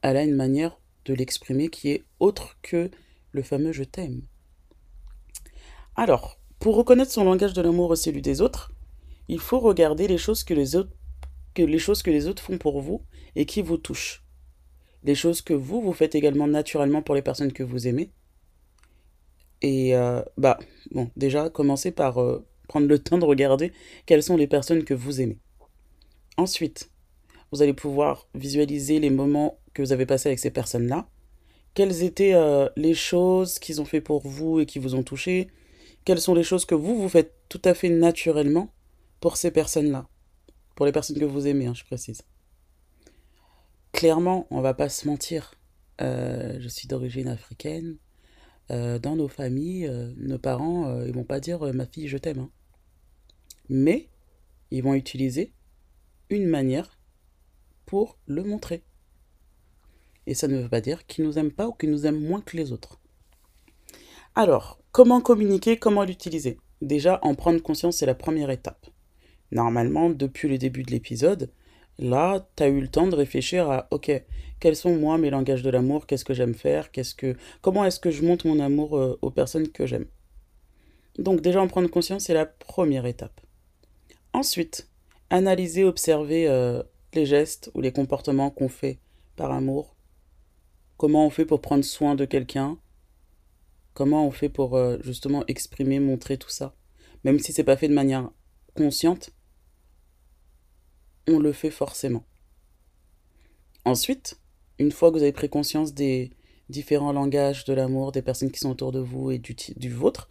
elle 0.03 0.17
a 0.17 0.23
une 0.25 0.35
manière 0.35 0.81
de 1.05 1.15
l'exprimer 1.15 1.69
qui 1.69 1.91
est 1.91 2.05
autre 2.21 2.59
que 2.63 2.91
le 3.33 3.43
fameux 3.43 3.73
je 3.73 3.85
t'aime. 3.85 4.23
Alors, 5.97 6.39
pour 6.59 6.77
reconnaître 6.77 7.13
son 7.13 7.25
langage 7.25 7.53
de 7.53 7.63
l'amour 7.63 7.93
et 7.93 7.97
celui 7.97 8.23
des 8.23 8.41
autres, 8.41 8.73
il 9.29 9.39
faut 9.39 9.61
regarder 9.61 10.09
les 10.09 10.19
choses 10.19 10.45
que 10.45 10.55
les 10.55 10.77
autres 10.77 10.93
que 11.55 11.63
les 11.63 11.79
choses 11.79 12.03
que 12.03 12.11
les 12.11 12.27
autres 12.27 12.43
font 12.43 12.59
pour 12.59 12.81
vous 12.81 13.03
et 13.37 13.47
qui 13.47 13.63
vous 13.63 13.77
touchent. 13.77 14.25
Les 15.05 15.15
choses 15.15 15.41
que 15.41 15.55
vous, 15.55 15.81
vous 15.81 15.93
faites 15.93 16.15
également 16.17 16.49
naturellement 16.49 17.01
pour 17.01 17.15
les 17.15 17.23
personnes 17.23 17.53
que 17.53 17.63
vous 17.63 17.87
aimez. 17.87 18.11
Et 19.65 19.97
euh, 19.97 20.21
bah, 20.37 20.59
bon, 20.91 21.11
déjà, 21.17 21.49
commencez 21.49 21.91
par 21.91 22.21
euh, 22.21 22.47
prendre 22.69 22.87
le 22.87 22.99
temps 23.03 23.17
de 23.17 23.25
regarder 23.25 23.73
quelles 24.05 24.23
sont 24.23 24.37
les 24.37 24.47
personnes 24.47 24.85
que 24.85 24.93
vous 24.93 25.23
aimez. 25.23 25.39
Ensuite, 26.37 26.91
vous 27.51 27.63
allez 27.63 27.73
pouvoir 27.73 28.29
visualiser 28.35 29.01
les 29.01 29.09
moments 29.09 29.59
que 29.73 29.81
vous 29.81 29.93
avez 29.93 30.05
passés 30.05 30.29
avec 30.29 30.39
ces 30.39 30.51
personnes-là. 30.51 31.09
Quelles 31.73 32.03
étaient 32.03 32.35
euh, 32.35 32.69
les 32.77 32.93
choses 32.93 33.59
qu'ils 33.59 33.81
ont 33.81 33.87
fait 33.87 34.03
pour 34.03 34.29
vous 34.29 34.61
et 34.61 34.67
qui 34.67 34.79
vous 34.79 34.97
ont 34.97 35.03
touché 35.03 35.49
Quelles 36.05 36.21
sont 36.21 36.35
les 36.35 36.43
choses 36.43 36.67
que 36.67 36.75
vous, 36.75 37.01
vous 37.01 37.09
faites 37.09 37.33
tout 37.49 37.63
à 37.65 37.73
fait 37.73 37.89
naturellement 37.89 38.69
pour 39.21 39.39
ces 39.39 39.51
personnes-là? 39.51 40.07
Pour 40.77 40.85
les 40.85 40.93
personnes 40.93 41.19
que 41.19 41.25
vous 41.25 41.47
aimez, 41.47 41.69
hein, 41.69 41.75
je 41.75 41.85
précise. 41.85 42.21
Clairement, 43.93 44.47
on 44.51 44.61
va 44.61 44.75
pas 44.75 44.91
se 44.91 45.09
mentir. 45.09 45.55
Je 46.01 46.69
suis 46.69 46.87
d'origine 46.87 47.29
africaine. 47.29 47.97
Euh, 48.71 48.99
dans 48.99 49.17
nos 49.17 49.29
familles, 49.29 49.87
euh, 49.87 50.13
nos 50.17 50.39
parents, 50.39 51.03
ils 51.05 51.13
vont 51.13 51.25
pas 51.25 51.41
dire 51.41 51.73
ma 51.75 51.87
fille, 51.87 52.09
je 52.09 52.19
t'aime. 52.19 52.39
Hein. 52.39 52.51
Mais 53.69 54.09
ils 54.71 54.83
vont 54.83 54.95
utiliser 54.95 55.53
une 56.31 56.47
manière 56.47 56.99
pour 57.87 58.19
le 58.27 58.43
montrer. 58.43 58.83
Et 60.27 60.35
ça 60.35 60.49
ne 60.49 60.59
veut 60.59 60.69
pas 60.69 60.81
dire 60.81 61.07
qu'ils 61.07 61.25
nous 61.25 61.39
aiment 61.39 61.53
pas 61.53 61.69
ou 61.69 61.73
qu'ils 61.73 61.91
nous 61.91 62.07
aiment 62.07 62.21
moins 62.21 62.41
que 62.41 62.57
les 62.57 62.73
autres. 62.73 63.01
Alors, 64.35 64.81
comment 64.91 65.21
communiquer, 65.21 65.77
comment 65.77 66.05
l'utiliser? 66.05 66.59
Déjà, 66.81 67.21
en 67.23 67.35
prendre 67.35 67.63
conscience, 67.63 67.99
c'est 67.99 68.07
la 68.07 68.15
première 68.15 68.51
étape. 68.51 68.87
Normalement, 69.53 70.11
depuis 70.11 70.49
le 70.49 70.59
début 70.59 70.83
de 70.83 70.91
l'épisode, 70.91 71.53
Là, 71.99 72.49
tu 72.57 72.63
as 72.63 72.69
eu 72.69 72.81
le 72.81 72.89
temps 72.89 73.07
de 73.07 73.15
réfléchir 73.15 73.71
à, 73.71 73.87
ok, 73.91 74.11
quels 74.61 74.77
sont 74.77 74.97
moi 74.97 75.19
mes 75.19 75.31
langages 75.31 75.63
de 75.63 75.71
l'amour, 75.71 76.07
qu'est-ce 76.07 76.25
que 76.25 76.35
j'aime 76.35 76.55
faire, 76.55 76.91
qu'est-ce 76.91 77.15
que, 77.15 77.37
comment 77.61 77.85
est-ce 77.85 78.01
que 78.01 78.11
je 78.11 78.25
montre 78.25 78.47
mon 78.47 78.59
amour 78.61 78.97
euh, 78.97 79.19
aux 79.23 79.31
personnes 79.31 79.69
que 79.69 79.87
j'aime? 79.87 80.07
Donc 81.19 81.41
déjà 81.41 81.61
en 81.61 81.69
prendre 81.69 81.89
conscience, 81.89 82.25
c'est 82.25 82.35
la 82.35 82.47
première 82.47 83.07
étape. 83.07 83.41
Ensuite, 84.33 84.89
analyser, 85.31 85.85
observer 85.85 86.49
euh, 86.49 86.83
les 87.15 87.27
gestes 87.27 87.71
ou 87.75 87.81
les 87.81 87.93
comportements 87.93 88.51
qu'on 88.51 88.69
fait 88.69 88.99
par 89.37 89.53
amour. 89.53 89.95
Comment 90.97 91.27
on 91.27 91.31
fait 91.31 91.45
pour 91.45 91.61
prendre 91.61 91.85
soin 91.85 92.15
de 92.15 92.25
quelqu'un? 92.25 92.79
Comment 93.93 94.27
on 94.27 94.33
fait 94.33 94.49
pour 94.49 94.77
euh, 94.77 94.99
justement 95.03 95.45
exprimer, 95.47 96.01
montrer 96.01 96.37
tout 96.37 96.51
ça? 96.51 96.75
Même 97.23 97.39
si 97.39 97.53
c'est 97.53 97.65
pas 97.65 97.77
fait 97.77 97.89
de 97.89 97.95
manière 97.95 98.31
consciente, 98.75 99.31
on 101.29 101.39
le 101.39 101.53
fait 101.53 101.71
forcément. 101.71 102.25
Ensuite, 103.85 104.41
une 104.79 104.93
fois 104.93 105.11
que 105.11 105.17
vous 105.17 105.23
avez 105.23 105.33
pris 105.33 105.49
conscience 105.49 105.95
des 105.95 106.31
différents 106.69 107.13
langages 107.13 107.65
de 107.65 107.75
l'amour 107.75 108.13
des 108.13 108.23
personnes 108.23 108.51
qui 108.51 108.61
sont 108.61 108.71
autour 108.71 108.93
de 108.93 109.01
vous 109.01 109.31
et 109.31 109.39
du, 109.39 109.91
vôtre, 109.91 110.29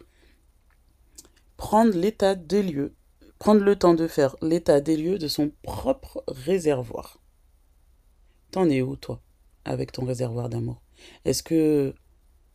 prendre 1.56 1.96
l'état 1.96 2.34
des 2.34 2.62
lieux, 2.62 2.94
prendre 3.38 3.62
le 3.62 3.76
temps 3.76 3.94
de 3.94 4.08
faire 4.08 4.36
l'état 4.42 4.80
des 4.80 4.96
lieux 4.96 5.18
de 5.18 5.28
son 5.28 5.52
propre 5.62 6.24
réservoir. 6.28 7.20
T'en 8.50 8.68
es 8.68 8.82
où, 8.82 8.96
toi, 8.96 9.22
avec 9.64 9.92
ton 9.92 10.04
réservoir 10.04 10.48
d'amour? 10.48 10.82
Est-ce 11.24 11.42
que 11.42 11.94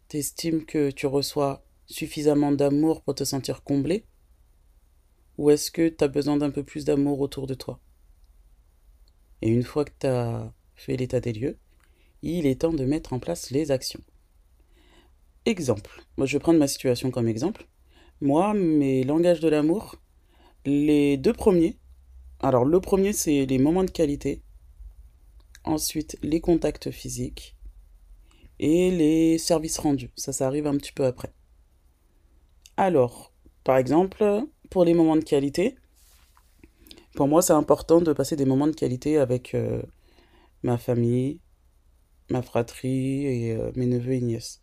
tu 0.10 0.18
estimes 0.18 0.66
que 0.66 0.92
tu 0.92 1.08
reçois 1.08 1.66
suffisamment 1.88 2.52
d'amour 2.52 3.02
pour 3.02 3.16
te 3.16 3.24
sentir 3.24 3.64
comblé? 3.64 4.06
Ou 5.38 5.50
est-ce 5.50 5.72
que 5.72 5.88
tu 5.88 6.04
as 6.04 6.08
besoin 6.08 6.38
d'un 6.38 6.52
peu 6.52 6.64
plus 6.64 6.86
d'amour 6.86 7.22
autour 7.22 7.48
de 7.48 7.54
toi? 7.54 7.80
Et 9.42 9.50
une 9.50 9.64
fois 9.64 9.86
que 9.86 9.92
tu 10.00 10.08
as 10.08 10.54
fait 10.76 10.98
l'état 10.98 11.20
des 11.20 11.34
lieux, 11.34 11.58
il 12.22 12.46
est 12.46 12.62
temps 12.62 12.74
de 12.74 12.86
mettre 12.86 13.14
en 13.14 13.20
place 13.20 13.52
les 13.52 13.72
actions. 13.72 14.02
Exemple. 15.46 16.04
Moi, 16.18 16.28
je 16.28 16.38
vais 16.38 16.42
prendre 16.42 16.60
ma 16.60 16.68
situation 16.68 17.12
comme 17.12 17.28
exemple. 17.28 17.68
Moi, 18.22 18.54
mes 18.54 19.04
langages 19.04 19.40
de 19.40 19.48
l'amour, 19.48 19.96
les 20.66 21.18
deux 21.18 21.34
premiers. 21.34 21.78
Alors, 22.42 22.66
le 22.66 22.82
premier, 22.82 23.14
c'est 23.14 23.46
les 23.46 23.58
moments 23.58 23.86
de 23.86 23.92
qualité. 23.92 24.44
Ensuite, 25.64 26.18
les 26.22 26.42
contacts 26.42 26.92
physiques. 26.92 27.56
Et 28.60 28.92
les 28.92 29.38
services 29.38 29.78
rendus. 29.78 30.12
Ça, 30.16 30.34
ça 30.34 30.48
arrive 30.48 30.68
un 30.68 30.76
petit 30.76 30.92
peu 30.92 31.06
après. 31.06 31.32
Alors, 32.76 33.34
par 33.64 33.78
exemple, 33.78 34.44
pour 34.70 34.84
les 34.84 34.94
moments 34.94 35.16
de 35.16 35.24
qualité, 35.24 35.76
pour 37.16 37.28
moi, 37.28 37.42
c'est 37.42 37.54
important 37.54 38.02
de 38.02 38.14
passer 38.14 38.36
des 38.36 38.46
moments 38.46 38.68
de 38.68 38.76
qualité 38.76 39.18
avec 39.18 39.56
euh, 39.56 39.82
ma 40.64 40.78
famille, 40.78 41.40
ma 42.30 42.42
fratrie 42.42 43.26
et 43.26 43.56
euh, 43.56 43.72
mes 43.76 43.88
neveux 43.88 44.14
et 44.14 44.22
nièces. 44.22 44.62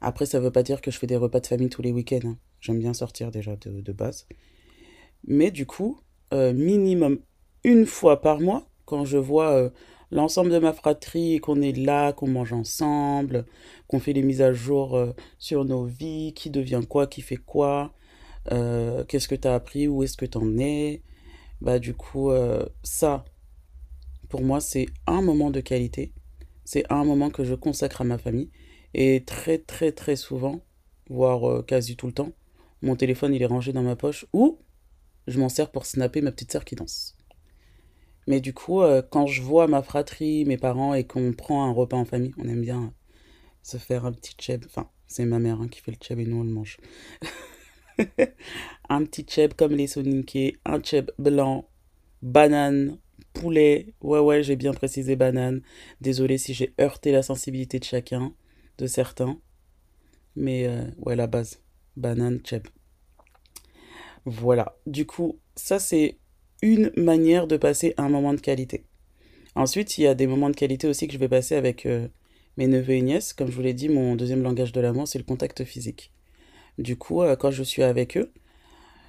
Après, 0.00 0.26
ça 0.26 0.38
ne 0.38 0.44
veut 0.44 0.50
pas 0.50 0.62
dire 0.62 0.80
que 0.80 0.90
je 0.90 0.98
fais 0.98 1.06
des 1.06 1.16
repas 1.16 1.40
de 1.40 1.46
famille 1.46 1.68
tous 1.68 1.82
les 1.82 1.92
week-ends. 1.92 2.20
Hein. 2.24 2.38
J'aime 2.60 2.78
bien 2.78 2.94
sortir 2.94 3.30
déjà 3.30 3.54
de, 3.56 3.92
base. 3.92 4.26
Mais 5.24 5.50
du 5.50 5.66
coup, 5.66 6.00
euh, 6.32 6.52
minimum 6.52 7.20
une 7.64 7.86
fois 7.86 8.20
par 8.20 8.40
mois, 8.40 8.66
quand 8.86 9.04
je 9.04 9.18
vois 9.18 9.70
l'ensemble 10.10 10.50
de 10.50 10.58
ma 10.58 10.72
fratrie 10.72 11.38
qu'on 11.38 11.60
est 11.62 11.76
là, 11.76 12.12
qu'on 12.12 12.26
mange 12.26 12.52
ensemble, 12.52 13.44
qu'on 13.86 14.00
fait 14.00 14.14
les 14.14 14.22
mises 14.22 14.42
à 14.42 14.52
jour 14.52 14.98
sur 15.38 15.64
nos 15.64 15.84
vies, 15.84 16.32
qui 16.34 16.50
devient 16.50 16.80
quoi, 16.88 17.06
qui 17.06 17.20
fait 17.20 17.36
quoi, 17.36 17.92
qu'est-ce 18.48 19.28
que 19.28 19.34
tu 19.34 19.46
as 19.46 19.54
appris, 19.54 19.86
où 19.86 20.02
est-ce 20.02 20.16
que 20.16 20.26
tu 20.26 20.38
en 20.38 20.58
es. 20.58 21.02
Bah 21.60 21.78
du 21.78 21.94
coup, 21.94 22.30
ça, 22.82 23.24
pour 24.28 24.42
moi, 24.42 24.60
c'est 24.60 24.86
un 25.06 25.20
moment 25.20 25.50
de 25.50 25.60
qualité. 25.60 26.12
C'est 26.64 26.90
un 26.90 27.04
moment 27.04 27.30
que 27.30 27.44
je 27.44 27.54
consacre 27.54 28.00
à 28.00 28.04
ma 28.04 28.18
famille. 28.18 28.50
Et 28.94 29.24
très 29.24 29.58
très 29.58 29.92
très 29.92 30.16
souvent, 30.16 30.60
voire 31.08 31.64
quasi 31.66 31.96
tout 31.96 32.06
le 32.06 32.12
temps, 32.12 32.32
mon 32.82 32.96
téléphone 32.96 33.34
il 33.34 33.42
est 33.42 33.46
rangé 33.46 33.72
dans 33.72 33.82
ma 33.82 33.96
poche 33.96 34.26
ou 34.32 34.58
je 35.26 35.38
m'en 35.38 35.48
sers 35.48 35.70
pour 35.70 35.86
snapper 35.86 36.22
ma 36.22 36.32
petite 36.32 36.52
sœur 36.52 36.64
qui 36.64 36.74
danse. 36.74 37.16
Mais 38.26 38.40
du 38.40 38.52
coup, 38.52 38.82
euh, 38.82 39.02
quand 39.02 39.26
je 39.26 39.42
vois 39.42 39.66
ma 39.66 39.82
fratrie, 39.82 40.44
mes 40.44 40.56
parents 40.56 40.94
et 40.94 41.04
qu'on 41.04 41.32
prend 41.32 41.64
un 41.64 41.72
repas 41.72 41.96
en 41.96 42.04
famille, 42.04 42.34
on 42.38 42.48
aime 42.48 42.60
bien 42.60 42.92
se 43.62 43.76
faire 43.76 44.04
un 44.06 44.12
petit 44.12 44.34
cheb. 44.38 44.64
Enfin, 44.66 44.88
c'est 45.06 45.24
ma 45.24 45.38
mère 45.38 45.60
hein, 45.60 45.68
qui 45.68 45.80
fait 45.80 45.90
le 45.90 45.96
cheb 46.00 46.18
et 46.18 46.26
nous 46.26 46.38
on 46.38 46.44
le 46.44 46.50
mange. 46.50 46.78
un 48.88 49.04
petit 49.04 49.24
cheb 49.28 49.54
comme 49.54 49.72
les 49.72 49.86
soninké, 49.86 50.56
un 50.64 50.82
cheb 50.82 51.10
blanc, 51.18 51.68
banane, 52.22 52.98
poulet. 53.32 53.94
Ouais, 54.00 54.18
ouais, 54.18 54.42
j'ai 54.42 54.56
bien 54.56 54.72
précisé 54.72 55.16
banane. 55.16 55.62
Désolé 56.00 56.38
si 56.38 56.54
j'ai 56.54 56.74
heurté 56.80 57.12
la 57.12 57.22
sensibilité 57.22 57.78
de 57.78 57.84
chacun, 57.84 58.32
de 58.78 58.86
certains. 58.86 59.38
Mais 60.36 60.66
euh, 60.66 60.84
ouais, 60.98 61.16
la 61.16 61.26
base 61.26 61.60
banane 61.96 62.40
cheb. 62.44 62.66
Voilà, 64.26 64.76
du 64.86 65.06
coup, 65.06 65.38
ça 65.56 65.78
c'est 65.78 66.18
une 66.62 66.92
manière 66.96 67.46
de 67.46 67.56
passer 67.56 67.94
un 67.96 68.08
moment 68.08 68.34
de 68.34 68.40
qualité. 68.40 68.84
Ensuite, 69.54 69.98
il 69.98 70.02
y 70.02 70.06
a 70.06 70.14
des 70.14 70.26
moments 70.26 70.50
de 70.50 70.56
qualité 70.56 70.86
aussi 70.86 71.06
que 71.06 71.12
je 71.12 71.18
vais 71.18 71.28
passer 71.28 71.54
avec 71.56 71.86
euh, 71.86 72.08
mes 72.56 72.66
neveux 72.66 72.94
et 72.94 73.02
nièces. 73.02 73.32
Comme 73.32 73.50
je 73.50 73.56
vous 73.56 73.62
l'ai 73.62 73.74
dit, 73.74 73.88
mon 73.88 74.14
deuxième 74.14 74.42
langage 74.42 74.72
de 74.72 74.80
l'amour, 74.80 75.08
c'est 75.08 75.18
le 75.18 75.24
contact 75.24 75.64
physique. 75.64 76.12
Du 76.80 76.96
coup, 76.96 77.22
euh, 77.22 77.36
quand 77.36 77.50
je 77.50 77.62
suis 77.62 77.82
avec 77.82 78.16
eux, 78.16 78.32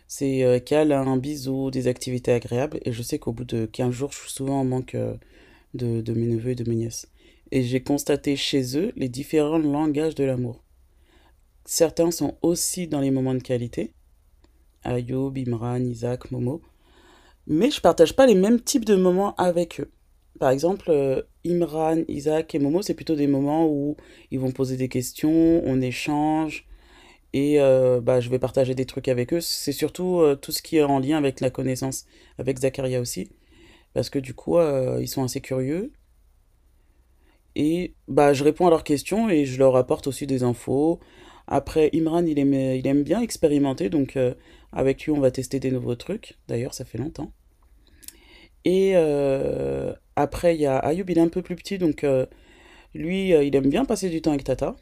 c'est 0.07 0.43
euh, 0.43 0.59
câlin, 0.59 1.17
bisous, 1.17 1.71
des 1.71 1.87
activités 1.87 2.33
agréables. 2.33 2.79
Et 2.85 2.91
je 2.91 3.01
sais 3.01 3.17
qu'au 3.17 3.31
bout 3.31 3.45
de 3.45 3.65
15 3.65 3.91
jours, 3.91 4.11
je 4.11 4.19
suis 4.19 4.31
souvent 4.31 4.59
en 4.59 4.65
manque 4.65 4.95
de, 5.73 6.01
de 6.01 6.13
mes 6.13 6.27
neveux 6.27 6.51
et 6.51 6.55
de 6.55 6.69
mes 6.69 6.75
nièces. 6.75 7.07
Et 7.51 7.63
j'ai 7.63 7.81
constaté 7.81 8.35
chez 8.35 8.77
eux 8.77 8.91
les 8.95 9.09
différents 9.09 9.57
langages 9.57 10.15
de 10.15 10.25
l'amour. 10.25 10.63
Certains 11.65 12.11
sont 12.11 12.37
aussi 12.41 12.87
dans 12.87 12.99
les 12.99 13.11
moments 13.11 13.33
de 13.33 13.39
qualité. 13.39 13.93
Ayoub, 14.83 15.33
Imran, 15.37 15.79
Isaac, 15.79 16.31
Momo. 16.31 16.61
Mais 17.47 17.71
je 17.71 17.81
partage 17.81 18.15
pas 18.15 18.25
les 18.25 18.35
mêmes 18.35 18.59
types 18.59 18.85
de 18.85 18.95
moments 18.95 19.35
avec 19.35 19.79
eux. 19.79 19.91
Par 20.39 20.49
exemple, 20.49 20.89
euh, 20.89 21.21
Imran, 21.45 22.03
Isaac 22.07 22.53
et 22.55 22.59
Momo, 22.59 22.81
c'est 22.81 22.93
plutôt 22.95 23.15
des 23.15 23.27
moments 23.27 23.67
où 23.67 23.95
ils 24.31 24.39
vont 24.39 24.51
poser 24.51 24.75
des 24.75 24.89
questions, 24.89 25.61
on 25.65 25.81
échange, 25.81 26.65
et 27.33 27.61
euh, 27.61 28.01
bah, 28.01 28.19
je 28.19 28.29
vais 28.29 28.39
partager 28.39 28.75
des 28.75 28.85
trucs 28.85 29.07
avec 29.07 29.33
eux. 29.33 29.41
C'est 29.41 29.71
surtout 29.71 30.19
euh, 30.19 30.35
tout 30.35 30.51
ce 30.51 30.61
qui 30.61 30.77
est 30.77 30.83
en 30.83 31.00
lien 31.00 31.17
avec 31.17 31.39
la 31.39 31.50
connaissance, 31.50 32.05
avec 32.38 32.59
Zakaria 32.59 33.00
aussi, 33.00 33.31
parce 33.93 34.09
que 34.09 34.19
du 34.19 34.33
coup, 34.33 34.59
ils 34.59 35.07
sont 35.07 35.23
assez 35.23 35.41
curieux. 35.41 35.91
Et 37.55 37.95
bah, 38.07 38.33
je 38.33 38.43
réponds 38.43 38.67
à 38.67 38.69
leurs 38.69 38.83
questions 38.83 39.29
et 39.29 39.45
je 39.45 39.59
leur 39.59 39.75
apporte 39.75 40.07
aussi 40.07 40.27
des 40.27 40.43
infos. 40.43 41.00
Après, 41.47 41.89
Imran, 41.93 42.25
il 42.25 42.39
aime, 42.39 42.53
il 42.53 42.88
aime 42.88 43.03
bien 43.03 43.21
expérimenter, 43.21 43.89
donc 43.89 44.15
euh, 44.15 44.33
avec 44.71 45.03
lui, 45.03 45.11
on 45.11 45.19
va 45.19 45.31
tester 45.31 45.59
des 45.59 45.71
nouveaux 45.71 45.95
trucs. 45.95 46.38
D'ailleurs, 46.47 46.73
ça 46.73 46.85
fait 46.85 46.97
longtemps. 46.97 47.33
Et 48.63 48.93
euh, 48.95 49.93
après, 50.15 50.55
il 50.55 50.61
y 50.61 50.65
a 50.65 50.77
Ayoub, 50.77 51.09
il 51.09 51.17
est 51.17 51.21
un 51.21 51.27
peu 51.27 51.41
plus 51.41 51.55
petit, 51.55 51.77
donc 51.77 52.03
euh, 52.03 52.25
lui, 52.93 53.31
il 53.31 53.55
aime 53.55 53.69
bien 53.69 53.85
passer 53.85 54.09
du 54.09 54.21
temps 54.21 54.31
avec 54.31 54.43
Tata. 54.43 54.75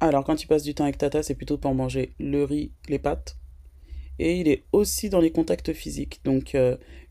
Alors, 0.00 0.24
quand 0.24 0.42
il 0.42 0.46
passe 0.46 0.62
du 0.62 0.74
temps 0.74 0.84
avec 0.84 0.98
Tata, 0.98 1.22
c'est 1.22 1.34
plutôt 1.34 1.58
pour 1.58 1.74
manger 1.74 2.14
le 2.18 2.44
riz, 2.44 2.72
les 2.88 2.98
pâtes. 2.98 3.36
Et 4.18 4.38
il 4.38 4.48
est 4.48 4.64
aussi 4.72 5.08
dans 5.08 5.20
les 5.20 5.32
contacts 5.32 5.72
physiques. 5.72 6.20
Donc, 6.24 6.56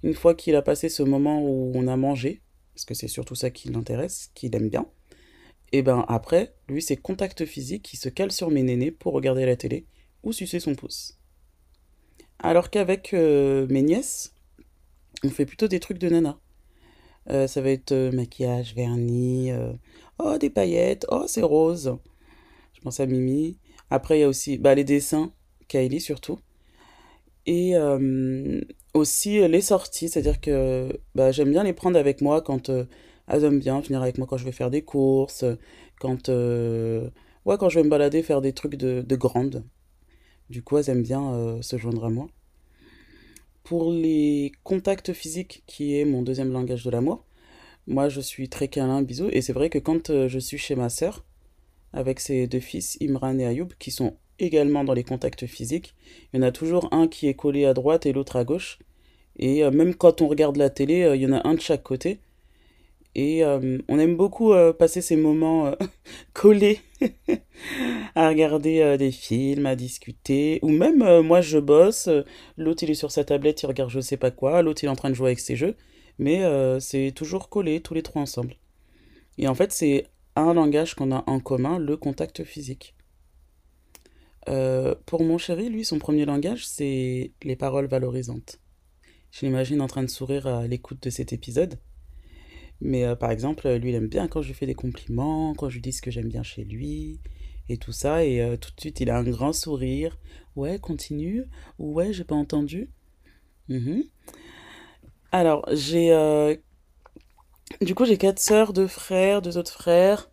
une 0.04 0.13
fois 0.13 0.36
qu'il 0.36 0.56
a 0.56 0.62
passé 0.62 0.90
ce 0.90 1.04
moment 1.04 1.42
où 1.42 1.72
on 1.75 1.88
a 1.88 1.98
mangé, 1.98 2.42
parce 2.74 2.86
que 2.86 2.94
c'est 2.94 3.08
surtout 3.08 3.36
ça 3.36 3.50
qui 3.50 3.70
l'intéresse, 3.70 4.32
qu'il 4.36 4.56
aime 4.56 4.70
bien, 4.70 4.86
et 5.74 5.82
ben 5.82 6.06
après, 6.08 6.54
lui, 6.70 6.84
c'est 6.84 6.96
contact 6.96 7.46
physique 7.46 7.82
qui 7.82 7.98
se 7.98 8.08
cale 8.08 8.32
sur 8.32 8.52
mes 8.52 8.62
nénés 8.62 8.92
pour 8.92 9.13
regarder 9.13 9.44
la 9.46 9.56
télé 9.56 9.88
ou 10.22 10.32
sucer 10.32 10.60
son 10.60 10.75
pouce. 10.75 11.18
Alors 12.38 12.70
qu'avec 12.70 13.13
euh, 13.16 13.66
mes 13.70 13.82
nièces, 13.82 14.36
on 15.24 15.30
fait 15.30 15.48
plutôt 15.48 15.68
des 15.68 15.80
trucs 15.80 15.98
de 15.98 16.10
nana. 16.10 16.40
Euh, 17.32 17.48
ça 17.48 17.62
va 17.62 17.72
être 17.72 17.92
euh, 17.92 18.12
maquillage, 18.12 18.75
vernis, 18.75 19.52
oh 20.20 20.38
des 20.38 20.52
paillettes, 20.52 21.08
oh 21.10 21.24
c'est 21.28 21.42
rose. 21.42 21.98
Pense 22.84 23.00
à 23.00 23.06
Mimi. 23.06 23.58
Après, 23.90 24.18
il 24.18 24.22
y 24.22 24.24
a 24.24 24.28
aussi 24.28 24.58
bah, 24.58 24.75
les 24.75 24.84
dessins, 24.84 25.32
Kylie 25.68 26.02
surtout. 26.02 26.40
Et 27.46 27.74
aussi 28.94 29.46
les 29.48 29.62
sorties, 29.62 30.08
c'est-à-dire 30.08 30.40
que 30.40 30.98
bah, 31.13 31.32
j'aime 31.32 31.52
bien 31.52 31.63
les 31.63 31.74
prendre 31.74 32.00
avec 32.00 32.22
moi 32.22 32.42
quand 32.42 32.70
elles 33.28 33.44
aiment 33.44 33.60
bien 33.60 33.80
venir 33.80 34.02
avec 34.02 34.18
moi 34.18 34.28
quand 34.28 34.38
je 34.38 34.46
vais 34.46 34.52
faire 34.52 34.70
des 34.70 34.82
courses, 34.82 35.46
quand, 36.00 36.30
euh, 36.30 37.10
ouais, 37.46 37.58
quand 37.58 37.70
je 37.70 37.80
vais 37.80 37.84
me 37.84 37.90
balader, 37.90 38.24
faire 38.24 38.42
des 38.42 38.54
trucs 38.54 38.75
de, 38.75 39.02
de 39.02 39.16
grande. 39.16 39.63
Du 40.50 40.62
coup, 40.62 40.78
elles 40.78 40.90
aiment 40.90 41.04
bien 41.04 41.34
euh, 41.34 41.62
se 41.62 41.78
joindre 41.78 42.06
à 42.06 42.10
moi. 42.10 42.28
Pour 43.63 43.92
les 43.92 44.52
contacts 44.63 45.13
physiques, 45.13 45.63
qui 45.68 45.98
est 45.98 46.06
mon 46.06 46.22
deuxième 46.22 46.52
langage 46.52 46.84
de 46.84 46.90
l'amour, 46.90 47.25
moi 47.88 48.10
je 48.10 48.20
suis 48.20 48.50
très 48.50 48.68
câlin, 48.68 49.02
bisous. 49.02 49.30
Et 49.32 49.42
c'est 49.42 49.54
vrai 49.54 49.70
que 49.70 49.80
quand 49.80 50.10
euh, 50.10 50.28
je 50.28 50.40
suis 50.40 50.58
chez 50.58 50.75
ma 50.75 50.90
sœur, 50.90 51.25
avec 51.94 52.20
ses 52.20 52.48
deux 52.48 52.60
fils, 52.60 52.98
Imran 53.02 53.38
et 53.40 53.46
Ayoub, 53.46 53.70
qui 53.80 53.92
sont 53.92 54.18
également 54.40 54.84
dans 54.84 54.94
les 54.94 55.04
contacts 55.04 55.46
physiques, 55.46 55.96
il 56.34 56.38
y 56.38 56.44
en 56.44 56.48
a 56.48 56.52
toujours 56.52 56.90
un 56.92 57.08
qui 57.08 57.28
est 57.28 57.36
collé 57.36 57.66
à 57.66 57.74
droite 57.74 58.06
et 58.06 58.14
l'autre 58.14 58.36
à 58.36 58.44
gauche. 58.44 58.80
Et 59.38 59.68
même 59.72 59.96
quand 59.96 60.22
on 60.22 60.28
regarde 60.28 60.58
la 60.58 60.70
télé, 60.70 61.12
il 61.16 61.22
y 61.22 61.26
en 61.26 61.34
a 61.34 61.48
un 61.48 61.54
de 61.54 61.62
chaque 61.62 61.84
côté. 61.84 62.20
Et 63.16 63.44
on 63.46 64.00
aime 64.00 64.16
beaucoup 64.16 64.54
passer 64.78 65.02
ces 65.02 65.16
moments 65.16 65.72
collés 66.34 66.80
à 68.16 68.30
regarder 68.30 68.98
des 68.98 69.12
films, 69.12 69.66
à 69.66 69.76
discuter. 69.76 70.60
Ou 70.62 70.70
même, 70.70 71.22
moi, 71.22 71.42
je 71.42 71.60
bosse, 71.60 72.10
l'autre, 72.58 72.84
il 72.84 72.92
est 72.92 72.96
sur 72.96 73.12
sa 73.12 73.24
tablette, 73.24 73.62
il 73.62 73.68
regarde 73.68 73.90
je 73.92 74.00
sais 74.00 74.18
pas 74.18 74.32
quoi, 74.32 74.62
l'autre, 74.62 74.84
il 74.84 74.88
est 74.88 74.90
en 74.90 74.96
train 74.96 75.10
de 75.10 75.16
jouer 75.16 75.28
avec 75.28 75.40
ses 75.40 75.56
jeux. 75.56 75.76
Mais 76.20 76.42
c'est 76.80 77.12
toujours 77.16 77.50
collé, 77.50 77.82
tous 77.82 77.94
les 77.94 78.04
trois 78.04 78.22
ensemble. 78.22 78.56
Et 79.38 79.48
en 79.48 79.56
fait, 79.56 79.72
c'est 79.72 80.08
un 80.36 80.54
langage 80.54 80.96
qu'on 80.96 81.12
a 81.12 81.24
en 81.28 81.40
commun, 81.40 81.78
le 81.80 81.98
contact 81.98 82.44
physique. 82.44 82.96
pour 85.06 85.24
mon 85.24 85.38
chéri, 85.38 85.70
lui, 85.70 85.86
son 85.86 86.00
premier 86.00 86.25
langage, 86.25 86.68
c'est 86.68 87.32
les 87.44 87.56
paroles 87.56 87.88
valorisantes. 87.88 88.60
Je 89.32 89.46
l'imagine 89.48 89.82
en 89.82 89.88
train 89.88 90.04
de 90.04 90.10
sourire 90.10 90.46
à 90.46 90.68
l'écoute 90.68 91.02
de 91.02 91.10
cet 91.10 91.34
épisode. 91.34 91.80
Mais 92.82 93.04
euh, 93.04 93.16
par 93.16 93.32
exemple, 93.32 93.68
lui, 93.75 93.90
il 93.90 93.96
aime 93.96 94.08
bien 94.08 94.28
quand 94.28 94.44
je 94.44 94.50
lui 94.50 94.54
fais 94.54 94.68
des 94.68 94.75
compliments, 94.75 95.56
quand 95.56 95.70
je 95.70 95.75
lui 95.75 95.82
dis 95.82 95.92
ce 95.92 96.02
que 96.02 96.12
j'aime 96.12 96.28
bien 96.28 96.44
chez 96.44 96.63
lui, 96.63 97.20
et 97.68 97.78
tout 97.78 97.94
ça. 97.94 98.25
Et 98.25 98.42
euh, 98.42 98.58
tout 98.58 98.70
de 98.75 98.80
suite, 98.80 99.00
il 99.00 99.10
a 99.10 99.18
un 99.18 99.24
grand 99.24 99.54
sourire. 99.54 100.20
Ouais, 100.56 100.78
continue. 100.78 101.46
Ou 101.80 101.94
ouais, 101.94 102.13
j'ai 102.13 102.25
pas 102.25 102.36
entendu. 102.36 102.90
Mhm. 103.70 104.04
Alors, 105.32 105.66
j'ai. 105.72 106.12
Euh, 107.82 107.86
du 107.86 107.96
coup, 107.96 108.06
j'ai 108.06 108.18
quatre 108.18 108.39
sœurs, 108.39 108.74
deux 108.74 108.88
frères, 108.88 109.42
deux 109.42 109.58
autres 109.58 109.74
frères. 109.74 110.30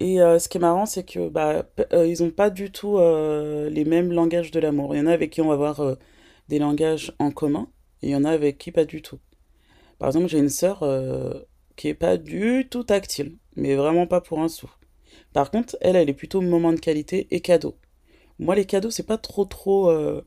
Et 0.00 0.16
ce 0.16 0.48
qui 0.48 0.58
est 0.58 0.60
marrant, 0.60 0.86
c'est 0.86 1.04
que 1.04 1.28
bah, 1.28 1.66
ils 1.92 2.20
n'ont 2.20 2.30
pas 2.30 2.50
du 2.50 2.72
tout 2.72 2.98
les 2.98 3.84
mêmes 3.84 4.12
langages 4.12 4.50
de 4.50 4.58
l'amour. 4.58 4.94
Il 4.94 4.98
y 4.98 5.00
en 5.00 5.06
a 5.06 5.12
avec 5.12 5.30
qui 5.30 5.40
on 5.40 5.46
va 5.46 5.54
avoir 5.54 5.96
des 6.48 6.58
langages 6.58 7.12
en 7.18 7.30
commun, 7.30 7.68
et 8.02 8.08
il 8.08 8.10
y 8.10 8.16
en 8.16 8.24
a 8.24 8.30
avec 8.30 8.58
qui 8.58 8.72
pas 8.72 8.84
du 8.84 9.02
tout. 9.02 9.18
Par 9.98 10.08
exemple, 10.08 10.28
j'ai 10.28 10.38
une 10.38 10.48
sœur 10.48 10.82
euh, 10.82 11.32
qui 11.76 11.88
est 11.88 11.94
pas 11.94 12.16
du 12.16 12.66
tout 12.70 12.84
tactile, 12.84 13.38
mais 13.56 13.74
vraiment 13.74 14.06
pas 14.06 14.20
pour 14.20 14.40
un 14.40 14.48
sou. 14.48 14.70
Par 15.32 15.50
contre, 15.50 15.76
elle, 15.80 15.96
elle 15.96 16.10
est 16.10 16.14
plutôt 16.14 16.40
moment 16.40 16.72
de 16.72 16.80
qualité 16.80 17.26
et 17.30 17.40
cadeau. 17.40 17.76
Moi, 18.38 18.54
les 18.54 18.64
cadeaux, 18.64 18.90
c'est 18.90 19.06
pas 19.06 19.18
trop 19.18 19.44
trop 19.44 19.90
euh, 19.90 20.22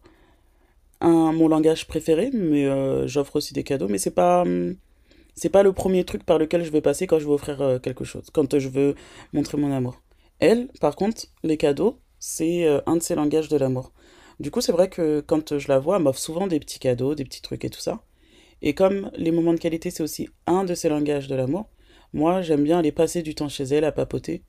un, 1.02 1.34
mon 1.34 1.48
langage 1.48 1.88
préféré, 1.88 2.32
mais 2.34 2.66
euh, 2.66 3.08
j'offre 3.08 3.36
aussi 3.36 3.54
des 3.54 3.64
cadeaux, 3.64 3.88
mais 3.88 3.98
c'est 3.98 4.12
pas 4.12 4.42
hum, 4.42 4.76
c'est 5.38 5.50
pas 5.50 5.64
le 5.64 5.72
premier 5.72 6.04
truc 6.04 6.26
par 6.26 6.38
lequel 6.38 6.66
je 6.66 6.72
vais 6.72 6.82
passer 6.82 7.08
quand 7.08 7.20
je 7.20 7.26
veux 7.26 7.34
offrir 7.34 7.80
quelque 7.82 8.04
chose, 8.04 8.28
quand 8.34 8.60
je 8.60 8.68
veux 8.68 8.96
montrer 9.32 9.58
mon 9.58 9.72
amour. 9.72 10.02
Elle, 10.40 10.68
par 10.82 10.96
contre, 10.96 11.28
les 11.44 11.56
cadeaux, 11.56 12.00
c'est 12.20 12.68
un 12.86 12.96
de 12.98 13.02
ses 13.02 13.16
langages 13.16 13.48
de 13.48 13.56
l'amour. 13.56 13.94
Du 14.40 14.52
coup, 14.52 14.62
c'est 14.62 14.72
vrai 14.72 14.90
que 14.90 15.20
quand 15.26 15.58
je 15.58 15.68
la 15.68 15.80
vois, 15.80 15.98
elle 15.98 16.04
m'offre 16.04 16.20
souvent 16.20 16.48
des 16.48 16.60
petits 16.60 16.80
cadeaux, 16.80 17.16
des 17.16 17.24
petits 17.24 17.42
trucs 17.42 17.66
et 17.66 17.70
tout 17.70 17.80
ça. 17.80 18.04
Et 18.62 18.74
comme 18.74 19.12
les 19.16 19.32
moments 19.32 19.54
de 19.54 19.60
qualité, 19.60 19.92
c'est 19.92 20.04
aussi 20.04 20.30
un 20.46 20.64
de 20.64 20.76
ces 20.76 20.90
langages 20.90 21.28
de 21.28 21.36
l'amour, 21.36 21.70
moi, 22.14 22.42
j'aime 22.42 22.64
bien 22.64 22.80
aller 22.80 22.92
passer 22.92 23.22
du 23.22 23.36
temps 23.36 23.50
chez 23.50 23.64
elle 23.66 23.84
à 23.84 23.92
papoter, 23.92 24.44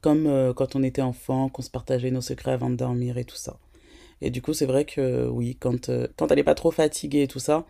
comme 0.00 0.26
euh, 0.26 0.52
quand 0.52 0.76
on 0.76 0.82
était 0.82 1.02
enfant, 1.02 1.48
qu'on 1.48 1.62
se 1.62 1.70
partageait 1.70 2.10
nos 2.10 2.20
secrets 2.20 2.52
avant 2.52 2.70
de 2.70 2.76
dormir 2.76 3.18
et 3.18 3.24
tout 3.24 3.36
ça. 3.36 3.58
Et 4.20 4.30
du 4.30 4.40
coup, 4.40 4.54
c'est 4.54 4.66
vrai 4.66 4.84
que 4.84 5.26
oui, 5.28 5.56
quand, 5.58 5.88
euh, 5.88 6.06
quand 6.16 6.30
elle 6.30 6.36
n'est 6.36 6.44
pas 6.44 6.54
trop 6.54 6.70
fatiguée 6.70 7.22
et 7.22 7.28
tout 7.28 7.38
ça, 7.38 7.66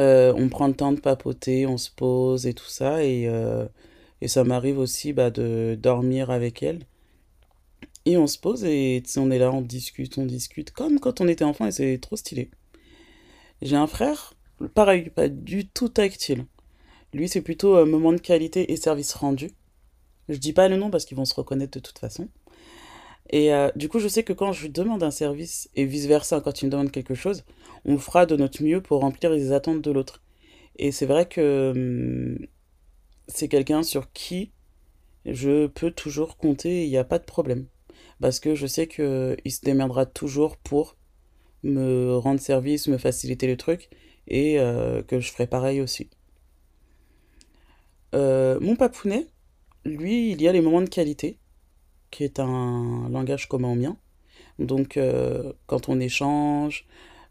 euh, 0.00 0.32
on 0.36 0.48
prend 0.48 0.66
le 0.66 0.74
temps 0.74 0.92
de 0.92 1.00
papoter, 1.00 1.66
on 1.66 1.78
se 1.78 1.90
pose 1.90 2.46
et 2.46 2.54
tout 2.54 2.68
ça. 2.68 3.04
Et, 3.04 3.28
et 4.20 4.28
ça 4.28 4.44
m'arrive 4.44 4.78
aussi 4.78 5.12
bah, 5.12 5.30
de 5.30 5.78
dormir 5.80 6.30
avec 6.30 6.62
elle. 6.62 6.80
Et 8.06 8.16
on 8.16 8.26
se 8.26 8.38
pose 8.38 8.64
et 8.64 9.02
on 9.16 9.30
est 9.30 9.38
là, 9.38 9.52
on 9.52 9.60
discute, 9.60 10.18
on 10.18 10.24
discute, 10.24 10.72
comme 10.72 11.00
quand 11.00 11.20
on 11.20 11.28
était 11.28 11.44
enfant 11.44 11.66
et 11.66 11.72
c'est 11.72 11.98
trop 11.98 12.16
stylé. 12.16 12.50
J'ai 13.62 13.76
un 13.76 13.86
frère 13.86 14.34
Pareil, 14.68 15.08
pas 15.08 15.28
du 15.28 15.66
tout 15.66 15.88
tactile. 15.88 16.44
Lui, 17.14 17.28
c'est 17.28 17.40
plutôt 17.40 17.76
un 17.76 17.86
moment 17.86 18.12
de 18.12 18.18
qualité 18.18 18.70
et 18.72 18.76
service 18.76 19.14
rendu. 19.14 19.50
Je 20.28 20.36
dis 20.36 20.52
pas 20.52 20.68
le 20.68 20.76
nom 20.76 20.90
parce 20.90 21.06
qu'ils 21.06 21.16
vont 21.16 21.24
se 21.24 21.34
reconnaître 21.34 21.78
de 21.78 21.82
toute 21.82 21.98
façon. 21.98 22.28
Et 23.30 23.54
euh, 23.54 23.70
du 23.74 23.88
coup, 23.88 24.00
je 24.00 24.08
sais 24.08 24.22
que 24.22 24.32
quand 24.32 24.52
je 24.52 24.62
lui 24.62 24.70
demande 24.70 25.02
un 25.02 25.10
service 25.10 25.70
et 25.76 25.86
vice-versa, 25.86 26.40
quand 26.40 26.60
il 26.60 26.66
me 26.66 26.70
demande 26.70 26.90
quelque 26.90 27.14
chose, 27.14 27.44
on 27.84 27.98
fera 27.98 28.26
de 28.26 28.36
notre 28.36 28.62
mieux 28.62 28.80
pour 28.80 29.00
remplir 29.00 29.30
les 29.30 29.52
attentes 29.52 29.82
de 29.82 29.90
l'autre. 29.90 30.22
Et 30.76 30.92
c'est 30.92 31.06
vrai 31.06 31.26
que 31.26 31.72
hum, 31.74 32.46
c'est 33.28 33.48
quelqu'un 33.48 33.82
sur 33.82 34.12
qui 34.12 34.52
je 35.26 35.66
peux 35.66 35.90
toujours 35.90 36.36
compter, 36.36 36.84
il 36.84 36.90
n'y 36.90 36.96
a 36.96 37.04
pas 37.04 37.18
de 37.18 37.24
problème. 37.24 37.66
Parce 38.20 38.40
que 38.40 38.54
je 38.54 38.66
sais 38.66 38.86
qu'il 38.86 39.52
se 39.52 39.60
démerdera 39.62 40.06
toujours 40.06 40.56
pour 40.56 40.96
me 41.62 42.16
rendre 42.16 42.40
service, 42.40 42.88
me 42.88 42.98
faciliter 42.98 43.46
le 43.46 43.56
truc 43.56 43.90
et 44.28 44.58
euh, 44.58 45.02
que 45.02 45.20
je 45.20 45.30
ferai 45.30 45.46
pareil 45.46 45.80
aussi. 45.80 46.08
Euh, 48.14 48.58
mon 48.60 48.76
papounet, 48.76 49.26
lui, 49.84 50.32
il 50.32 50.42
y 50.42 50.48
a 50.48 50.52
les 50.52 50.60
moments 50.60 50.82
de 50.82 50.88
qualité, 50.88 51.38
qui 52.10 52.24
est 52.24 52.40
un 52.40 53.08
langage 53.10 53.48
commun 53.48 53.72
au 53.72 53.74
mien. 53.74 53.96
Donc, 54.58 54.96
euh, 54.96 55.52
quand 55.66 55.88
on 55.88 56.00
échange, 56.00 56.86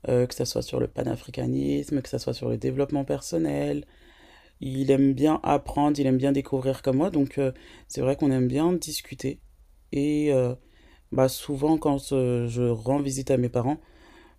que 0.07 0.33
ce 0.33 0.45
soit 0.45 0.61
sur 0.61 0.79
le 0.79 0.87
panafricanisme, 0.87 2.01
que 2.01 2.09
ce 2.09 2.17
soit 2.17 2.33
sur 2.33 2.49
le 2.49 2.57
développement 2.57 3.03
personnel, 3.03 3.85
il 4.61 4.91
aime 4.91 5.13
bien 5.13 5.39
apprendre, 5.43 5.99
il 5.99 6.07
aime 6.07 6.17
bien 6.17 6.31
découvrir 6.31 6.81
comme 6.81 6.97
moi. 6.97 7.09
Donc, 7.09 7.39
c'est 7.87 8.01
vrai 8.01 8.15
qu'on 8.15 8.31
aime 8.31 8.47
bien 8.47 8.73
discuter. 8.73 9.39
Et 9.91 10.31
bah, 11.11 11.29
souvent, 11.29 11.77
quand 11.77 11.97
je 11.99 12.69
rends 12.69 13.01
visite 13.01 13.31
à 13.31 13.37
mes 13.37 13.49
parents, 13.49 13.77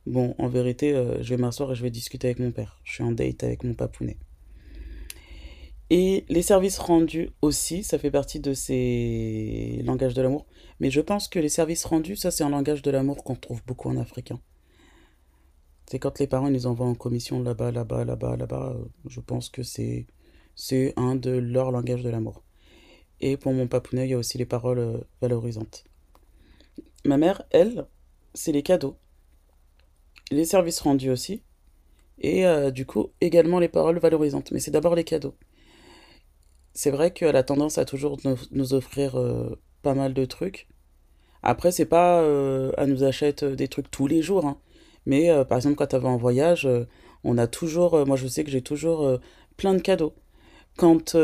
Bon, 0.07 0.35
en 0.39 0.49
vérité, 0.49 0.95
euh, 0.95 1.23
je 1.23 1.31
vais 1.31 1.37
m'asseoir 1.37 1.73
et 1.73 1.75
je 1.75 1.83
vais 1.83 1.91
discuter 1.91 2.29
avec 2.29 2.39
mon 2.39 2.53
père. 2.53 2.81
Je 2.85 2.95
suis 2.95 3.05
en 3.05 3.13
date 3.13 3.45
avec 3.45 3.65
mon 3.65 3.75
papounet. 3.75 4.17
Et 5.91 6.25
les 6.29 6.43
services 6.43 6.79
rendus 6.79 7.31
aussi, 7.43 7.83
ça 7.83 7.99
fait 7.99 8.11
partie 8.11 8.41
de 8.41 8.55
ces 8.55 9.83
langages 9.85 10.15
de 10.15 10.23
l'amour. 10.23 10.47
Mais 10.79 10.91
je 10.91 11.01
pense 11.01 11.29
que 11.29 11.39
les 11.39 11.49
services 11.49 11.85
rendus, 11.85 12.17
ça 12.17 12.31
c'est 12.31 12.45
un 12.45 12.51
langage 12.51 12.81
de 12.81 12.91
l'amour 12.91 13.25
qu'on 13.25 13.35
trouve 13.35 13.63
beaucoup 13.67 13.89
en 13.89 13.97
africain. 13.97 14.41
C'est 15.91 15.99
quand 15.99 16.21
les 16.21 16.29
parents 16.29 16.49
les 16.49 16.67
envoient 16.67 16.87
en 16.87 16.95
commission 16.95 17.43
là-bas, 17.43 17.73
là-bas, 17.73 18.05
là-bas, 18.05 18.37
là-bas. 18.37 18.75
Euh, 18.77 18.85
je 19.09 19.19
pense 19.19 19.49
que 19.49 19.65
c'est 19.65 20.07
c'est 20.55 20.93
un 20.97 21.17
de 21.17 21.33
leurs 21.33 21.73
langages 21.73 22.05
de 22.05 22.11
l'amour. 22.11 22.45
Et 23.21 23.37
pour 23.37 23.53
mon 23.53 23.67
papounet, 23.67 24.07
il 24.07 24.11
y 24.11 24.15
a 24.15 24.19
aussi 24.19 24.39
les 24.39 24.47
paroles 24.47 24.79
euh, 24.79 24.99
valorisantes. 25.21 25.85
Ma 27.05 27.17
mère, 27.17 27.43
elle, 27.51 27.87
c'est 28.35 28.53
les 28.53 28.63
cadeaux 28.63 28.97
les 30.31 30.45
services 30.45 30.79
rendus 30.79 31.11
aussi, 31.11 31.43
et 32.21 32.47
euh, 32.47 32.71
du 32.71 32.87
coup 32.87 33.11
également 33.21 33.59
les 33.59 33.69
paroles 33.69 33.99
valorisantes. 33.99 34.53
Mais 34.53 34.61
c'est 34.61 34.71
d'abord 34.71 34.95
les 34.95 35.03
cadeaux. 35.03 35.35
C'est 36.73 36.93
vrai 36.93 37.13
qu'elle 37.13 37.35
a 37.35 37.43
tendance 37.43 37.79
à 37.79 37.85
toujours 37.85 38.17
nous, 38.53 38.75
offrir 38.75 39.21
pas 39.83 39.95
mal 39.95 40.15
de 40.15 40.25
trucs. 40.25 40.69
Après, 41.43 41.73
c'est 41.73 41.87
pas 41.87 42.21
euh, 42.23 42.71
elle 42.77 42.91
nous 42.91 43.03
achète 43.03 43.45
des 43.45 43.67
trucs 43.67 43.91
tous 43.91 44.07
les 44.07 44.23
jours, 44.23 44.47
hein. 44.47 44.59
Mais 45.11 45.29
par 45.49 45.59
exemple 45.59 45.77
quand 45.77 45.93
elle 45.93 46.01
va 46.01 46.09
en 46.09 46.17
voyage, 46.17 46.69
on 47.25 47.37
a 47.37 47.47
toujours, 47.47 48.07
moi 48.07 48.17
je 48.17 48.27
sais 48.27 48.45
que 48.45 48.51
j'ai 48.51 48.63
toujours 48.63 49.19
plein 49.57 49.75
de 49.75 49.81
cadeaux. 49.81 50.15
Quand 50.77 51.15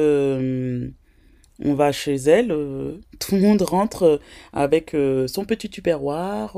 on 1.65 1.75
va 1.75 1.93
chez 1.93 2.15
elle, 2.15 2.53
euh, 2.53 3.01
tout 3.19 3.35
le 3.35 3.41
monde 3.41 3.63
rentre 3.63 4.03
euh, 4.03 4.19
avec 4.53 4.95
euh, 4.95 5.27
son 5.27 5.45
petit 5.45 5.71
tupperware, 5.71 6.57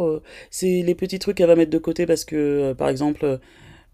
c'est 0.51 0.83
les 0.83 0.95
petits 0.95 1.19
trucs 1.19 1.37
qu'elle 1.37 1.47
va 1.49 1.57
mettre 1.57 1.71
de 1.71 1.79
côté 1.79 2.07
parce 2.07 2.25
que, 2.25 2.73
par 2.73 2.89
exemple, 2.89 3.39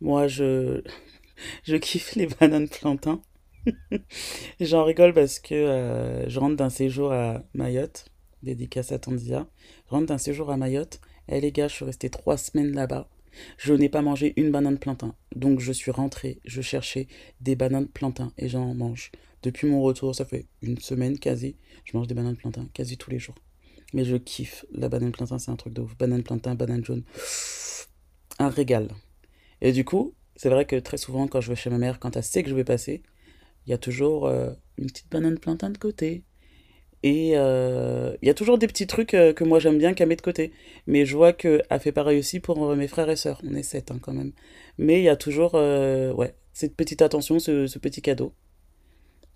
moi, 0.01 0.27
je, 0.29 0.83
je 1.65 1.77
kiffe 1.77 2.15
les 2.15 2.27
bananes 2.27 2.69
plantains. 2.69 3.21
J'en 4.61 4.85
rigole 4.85 5.15
parce 5.15 5.39
que 5.39 6.25
je 6.27 6.39
rentre 6.39 6.57
d'un 6.57 6.71
séjour 6.71 7.13
à 7.13 7.43
Mayotte, 7.55 8.07
dédicace 8.43 8.93
à 8.93 8.99
Tanzia. 8.99 9.47
Je 9.87 9.91
rentre 9.91 10.07
d'un 10.07 10.19
séjour 10.19 10.51
à 10.51 10.57
Mayotte. 10.57 11.01
Et 11.29 11.41
les 11.41 11.53
gars, 11.53 11.69
je 11.69 11.75
suis 11.75 11.85
resté 11.87 12.11
trois 12.11 12.37
semaines 12.37 12.75
là-bas. 12.75 13.09
Je 13.59 13.73
n'ai 13.75 13.89
pas 13.89 14.03
mangé 14.03 14.33
une 14.37 14.51
banane 14.51 14.79
plantain. 14.79 15.15
Donc 15.35 15.61
je 15.61 15.73
suis 15.73 15.91
rentré, 15.91 16.41
je 16.45 16.61
cherchais 16.63 17.09
des 17.41 17.57
bananes 17.57 17.89
plantain 17.89 18.33
et 18.39 18.49
j'en 18.49 18.75
mange 18.75 19.11
depuis 19.45 19.69
mon 19.69 19.83
retour, 19.83 20.15
ça 20.15 20.25
fait 20.25 20.47
une 20.63 20.79
semaine 20.79 21.19
quasi, 21.19 21.57
je 21.85 21.95
mange 21.95 22.07
des 22.07 22.15
bananes 22.15 22.37
plantain 22.37 22.67
quasi 22.73 22.97
tous 22.97 23.11
les 23.11 23.19
jours. 23.19 23.35
Mais 23.93 24.05
je 24.05 24.17
kiffe 24.17 24.65
la 24.73 24.89
banane 24.89 25.13
plantain, 25.13 25.39
c'est 25.39 25.51
un 25.51 25.57
truc 25.57 25.75
de 25.75 25.83
ouf. 25.83 25.97
Banane 25.99 26.23
plantain, 26.23 26.55
banane 26.55 26.83
jaune. 26.83 27.05
Un 28.39 28.49
régal. 28.49 28.89
Et 29.61 29.73
du 29.73 29.85
coup, 29.85 30.15
c'est 30.35 30.49
vrai 30.49 30.65
que 30.65 30.77
très 30.77 30.97
souvent, 30.97 31.29
quand 31.29 31.43
je 31.43 31.51
vais 31.51 31.57
chez 31.57 31.69
ma 31.69 31.77
mère, 31.77 32.01
quand 32.01 32.17
elle 32.17 32.25
sait 32.25 32.43
que 32.43 32.49
je 32.49 32.55
vais 32.55 32.65
passer, 32.65 33.03
il 33.67 33.71
y 33.71 33.75
a 33.75 33.79
toujours 33.79 34.27
euh, 34.27 34.51
une 34.79 34.87
petite 34.87 35.11
banane 35.11 35.39
plantain 35.39 35.69
de 35.69 35.79
côté. 35.79 36.25
Et 37.05 37.35
euh, 37.37 38.17
il 38.23 38.27
y 38.27 38.31
a 38.31 38.35
toujours 38.35 38.59
des 38.59 38.67
petits 38.67 38.89
trucs 38.89 39.15
euh, 39.15 39.33
que 39.33 39.45
moi 39.45 39.61
j'aime 39.61 39.79
bien 39.79 39.95
qu'elle 39.95 40.09
met 40.09 40.17
de 40.17 40.23
côté. 40.23 40.53
Mais 40.89 41.07
je 41.07 41.17
vois 41.17 41.33
qu'elle 41.33 41.63
fait 41.79 41.93
pareil 41.93 42.19
aussi 42.19 42.41
pour 42.41 42.75
mes 42.75 42.89
frères 42.89 43.11
et 43.11 43.17
sœurs. 43.17 43.41
On 43.49 43.55
est 43.55 43.63
sept 43.63 43.93
hein, 43.93 43.99
quand 44.01 44.13
même. 44.13 44.33
Mais 44.79 45.01
il 45.01 45.05
y 45.05 45.09
a 45.09 45.17
toujours 45.17 45.55
ouais, 45.55 46.35
cette 46.53 46.75
petite 46.75 47.03
attention, 47.03 47.39
ce 47.39 47.79
petit 47.79 48.03
cadeau. 48.03 48.33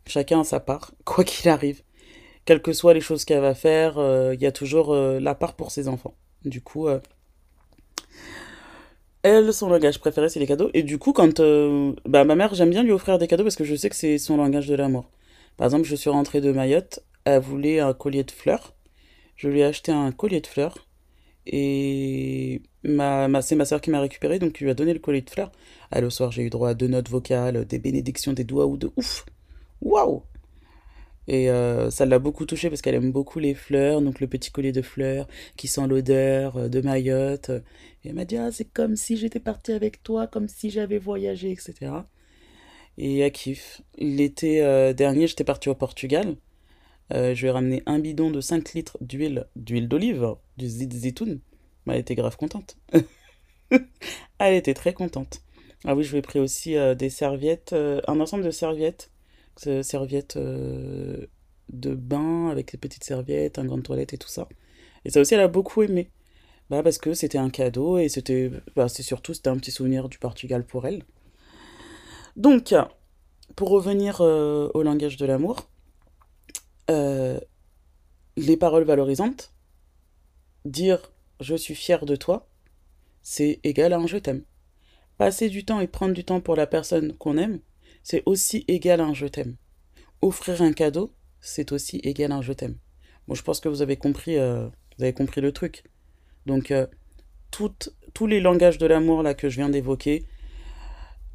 Chacun 0.08 0.40
a 0.40 0.44
sa 0.44 0.58
part, 0.58 0.92
quoi 1.04 1.22
qu'il 1.22 1.48
arrive. 1.50 1.82
Quelles 2.44 2.62
que 2.62 2.72
soient 2.72 2.94
les 2.94 3.00
choses 3.00 3.24
qu'elle 3.26 3.42
va 3.42 3.54
faire, 3.54 3.98
euh, 3.98 4.34
il 4.34 4.40
y 4.40 4.46
a 4.46 4.52
toujours 4.52 4.94
euh, 4.94 5.20
la 5.20 5.34
part 5.34 5.54
pour 5.54 5.70
ses 5.70 5.86
enfants. 5.86 6.14
Du 6.46 6.62
coup, 6.62 6.88
euh, 6.88 6.98
Elle, 9.22 9.52
son 9.52 9.68
langage 9.68 9.98
préféré, 10.00 10.30
c'est 10.30 10.40
les 10.40 10.46
cadeaux. 10.46 10.70
Et 10.72 10.82
du 10.82 10.98
coup, 10.98 11.12
quand 11.12 11.40
euh, 11.40 11.92
bah, 12.06 12.24
ma 12.24 12.36
mère, 12.36 12.54
j'aime 12.54 12.70
bien 12.70 12.82
lui 12.82 12.92
offrir 12.92 13.18
des 13.18 13.26
cadeaux 13.26 13.44
parce 13.44 13.56
que 13.56 13.64
je 13.64 13.74
sais 13.74 13.90
que 13.90 13.96
c'est 13.96 14.16
son 14.16 14.38
langage 14.38 14.66
de 14.66 14.74
l'amour. 14.74 15.10
Par 15.58 15.66
exemple, 15.66 15.84
je 15.84 15.94
suis 15.94 16.08
rentrée 16.08 16.40
de 16.40 16.52
Mayotte, 16.52 17.00
elle 17.36 17.42
voulait 17.42 17.80
un 17.80 17.94
collier 17.94 18.24
de 18.24 18.30
fleurs. 18.30 18.74
Je 19.36 19.48
lui 19.48 19.60
ai 19.60 19.64
acheté 19.64 19.92
un 19.92 20.12
collier 20.12 20.40
de 20.40 20.46
fleurs. 20.46 20.88
Et 21.46 22.62
ma, 22.84 23.40
c'est 23.40 23.56
ma 23.56 23.64
soeur 23.64 23.80
qui 23.80 23.90
m'a 23.90 24.00
récupéré, 24.00 24.38
donc 24.38 24.52
qui 24.52 24.64
lui 24.64 24.70
a 24.70 24.74
donné 24.74 24.92
le 24.92 24.98
collier 24.98 25.22
de 25.22 25.30
fleurs. 25.30 25.52
Ah, 25.90 26.00
le 26.00 26.10
soir, 26.10 26.30
j'ai 26.30 26.42
eu 26.42 26.50
droit 26.50 26.70
à 26.70 26.74
deux 26.74 26.88
notes 26.88 27.08
vocales, 27.08 27.64
des 27.64 27.78
bénédictions, 27.78 28.32
des 28.34 28.44
doigts 28.44 28.66
ou 28.66 28.76
de 28.76 28.90
ouf. 28.96 29.24
Waouh 29.80 30.22
Et 31.26 31.50
euh, 31.50 31.90
ça 31.90 32.04
l'a 32.04 32.18
beaucoup 32.18 32.44
touchée 32.44 32.68
parce 32.68 32.82
qu'elle 32.82 32.96
aime 32.96 33.12
beaucoup 33.12 33.38
les 33.38 33.54
fleurs, 33.54 34.02
donc 34.02 34.20
le 34.20 34.26
petit 34.26 34.50
collier 34.50 34.72
de 34.72 34.82
fleurs 34.82 35.26
qui 35.56 35.68
sent 35.68 35.86
l'odeur 35.86 36.56
euh, 36.56 36.68
de 36.68 36.80
Mayotte. 36.82 37.50
Et 38.04 38.08
elle 38.08 38.14
m'a 38.14 38.24
dit, 38.26 38.36
ah, 38.36 38.50
c'est 38.52 38.70
comme 38.70 38.96
si 38.96 39.16
j'étais 39.16 39.40
partie 39.40 39.72
avec 39.72 40.02
toi, 40.02 40.26
comme 40.26 40.48
si 40.48 40.70
j'avais 40.70 40.98
voyagé, 40.98 41.50
etc. 41.50 41.92
Et 42.98 43.20
elle 43.20 43.32
kiffe. 43.32 43.80
L'été 43.96 44.62
euh, 44.62 44.92
dernier, 44.92 45.28
j'étais 45.28 45.44
partie 45.44 45.68
au 45.70 45.74
Portugal. 45.74 46.36
Euh, 47.14 47.34
je 47.34 47.46
ai 47.46 47.50
ramené 47.50 47.82
un 47.86 47.98
bidon 47.98 48.30
de 48.30 48.40
5 48.40 48.74
litres 48.74 48.98
d'huile 49.00 49.46
d'huile 49.56 49.88
d'olive, 49.88 50.34
du 50.56 50.68
zitoun. 50.68 51.40
Elle 51.86 51.96
était 51.96 52.14
grave 52.14 52.36
contente. 52.36 52.76
Elle 54.38 54.54
était 54.54 54.74
très 54.74 54.92
contente. 54.92 55.42
Ah 55.84 55.94
oui, 55.94 56.04
je 56.04 56.10
lui 56.10 56.18
ai 56.18 56.22
pris 56.22 56.38
aussi 56.38 56.76
euh, 56.76 56.94
des 56.94 57.08
serviettes, 57.08 57.72
euh, 57.72 58.00
un 58.08 58.20
ensemble 58.20 58.44
de 58.44 58.50
serviettes, 58.50 59.10
serviettes 59.56 60.38
de 60.38 61.94
bain 61.94 62.48
avec 62.48 62.72
les 62.72 62.78
petites 62.78 63.04
serviettes, 63.04 63.58
un 63.58 63.64
grand 63.64 63.80
toilette 63.80 64.12
et 64.12 64.18
tout 64.18 64.28
ça. 64.28 64.48
Et 65.04 65.10
ça 65.10 65.20
aussi, 65.20 65.34
elle 65.34 65.40
a 65.40 65.48
beaucoup 65.48 65.82
aimé. 65.82 66.10
Bah, 66.70 66.82
parce 66.82 66.98
que 66.98 67.14
c'était 67.14 67.38
un 67.38 67.48
cadeau 67.48 67.96
et 67.96 68.10
c'était 68.10 68.50
bah, 68.76 68.88
surtout 68.88 69.32
c'était 69.32 69.48
un 69.48 69.56
petit 69.56 69.70
souvenir 69.70 70.10
du 70.10 70.18
Portugal 70.18 70.64
pour 70.64 70.86
elle. 70.86 71.02
Donc, 72.36 72.74
pour 73.56 73.70
revenir 73.70 74.20
au 74.20 74.82
langage 74.82 75.16
de 75.16 75.26
l'amour, 75.26 75.68
euh, 76.90 77.40
les 78.36 78.56
paroles 78.56 78.84
valorisantes, 78.84 79.52
dire 80.64 81.12
je 81.40 81.54
suis 81.54 81.74
fier 81.74 82.04
de 82.06 82.16
toi, 82.16 82.48
c'est 83.22 83.60
égal 83.64 83.92
à 83.92 83.98
un 83.98 84.06
je 84.06 84.16
t'aime. 84.16 84.44
Passer 85.16 85.48
du 85.48 85.64
temps 85.64 85.80
et 85.80 85.86
prendre 85.86 86.14
du 86.14 86.24
temps 86.24 86.40
pour 86.40 86.56
la 86.56 86.66
personne 86.66 87.16
qu'on 87.16 87.36
aime, 87.36 87.60
c'est 88.02 88.22
aussi 88.26 88.64
égal 88.68 89.00
à 89.00 89.04
un 89.04 89.14
je 89.14 89.26
t'aime. 89.26 89.56
Offrir 90.22 90.62
un 90.62 90.72
cadeau, 90.72 91.12
c'est 91.40 91.72
aussi 91.72 91.98
égal 92.04 92.32
à 92.32 92.36
un 92.36 92.42
je 92.42 92.52
t'aime. 92.52 92.78
Bon, 93.26 93.34
je 93.34 93.42
pense 93.42 93.60
que 93.60 93.68
vous 93.68 93.82
avez 93.82 93.96
compris, 93.96 94.38
euh, 94.38 94.68
vous 94.96 95.04
avez 95.04 95.12
compris 95.12 95.40
le 95.40 95.52
truc. 95.52 95.84
Donc, 96.46 96.70
euh, 96.70 96.86
tous 97.50 98.26
les 98.26 98.40
langages 98.40 98.78
de 98.78 98.86
l'amour 98.86 99.22
là 99.22 99.34
que 99.34 99.48
je 99.48 99.56
viens 99.56 99.68
d'évoquer, 99.68 100.24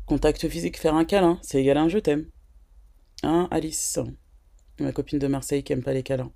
contact 0.06 0.48
physique, 0.48 0.78
faire 0.78 0.96
un 0.96 1.06
câlin, 1.06 1.40
c'est 1.42 1.62
égal 1.62 1.78
à 1.78 1.82
un 1.82 1.90
je 1.90 2.00
t'aime. 2.00 2.26
Hein, 3.24 3.48
Alice? 3.52 4.00
Ma 4.80 4.92
copine 4.92 5.20
de 5.20 5.28
Marseille 5.28 5.64
qui 5.64 5.74
aime 5.74 5.84
pas 5.84 5.94
les 5.94 6.04
câlins. 6.04 6.32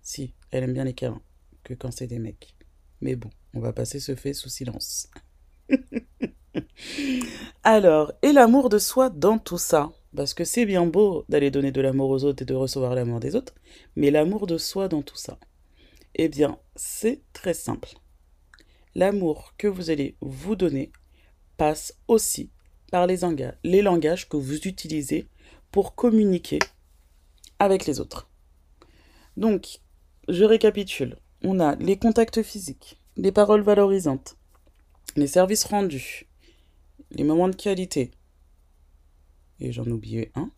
Si, 0.00 0.34
elle 0.50 0.64
aime 0.64 0.72
bien 0.72 0.84
les 0.84 0.94
câlins, 0.94 1.20
que 1.62 1.74
quand 1.74 1.90
c'est 1.90 2.06
des 2.06 2.18
mecs. 2.18 2.54
Mais 3.00 3.16
bon, 3.16 3.30
on 3.54 3.60
va 3.60 3.72
passer 3.72 4.00
ce 4.00 4.14
fait 4.14 4.32
sous 4.32 4.48
silence. 4.48 5.08
Alors, 7.62 8.12
et 8.22 8.32
l'amour 8.32 8.68
de 8.68 8.78
soi 8.78 9.10
dans 9.10 9.38
tout 9.38 9.58
ça? 9.58 9.92
Parce 10.16 10.34
que 10.34 10.44
c'est 10.44 10.66
bien 10.66 10.86
beau 10.86 11.24
d'aller 11.28 11.50
donner 11.50 11.72
de 11.72 11.80
l'amour 11.80 12.10
aux 12.10 12.24
autres 12.24 12.42
et 12.42 12.46
de 12.46 12.54
recevoir 12.54 12.94
l'amour 12.94 13.20
des 13.20 13.36
autres, 13.36 13.54
mais 13.96 14.10
l'amour 14.10 14.46
de 14.46 14.58
soi 14.58 14.88
dans 14.88 15.02
tout 15.02 15.16
ça? 15.16 15.38
Eh 16.14 16.28
bien, 16.28 16.58
c'est 16.76 17.22
très 17.32 17.54
simple. 17.54 17.90
L'amour 18.94 19.54
que 19.56 19.68
vous 19.68 19.90
allez 19.90 20.16
vous 20.20 20.56
donner 20.56 20.92
passe 21.56 21.94
aussi 22.08 22.50
par 22.90 23.06
les, 23.06 23.20
les 23.64 23.82
langages 23.82 24.28
que 24.28 24.36
vous 24.36 24.66
utilisez 24.66 25.28
pour 25.70 25.94
communiquer 25.94 26.58
avec 27.62 27.86
les 27.86 28.00
autres. 28.00 28.28
Donc, 29.36 29.78
je 30.28 30.44
récapitule. 30.44 31.16
On 31.44 31.60
a 31.60 31.76
les 31.76 31.96
contacts 31.96 32.42
physiques, 32.42 32.98
les 33.16 33.30
paroles 33.30 33.62
valorisantes, 33.62 34.36
les 35.16 35.28
services 35.28 35.64
rendus, 35.64 36.26
les 37.12 37.24
moments 37.24 37.48
de 37.48 37.54
qualité. 37.54 38.10
Et 39.60 39.70
j'en 39.70 39.86
oubliais 39.86 40.32
un. 40.34 40.50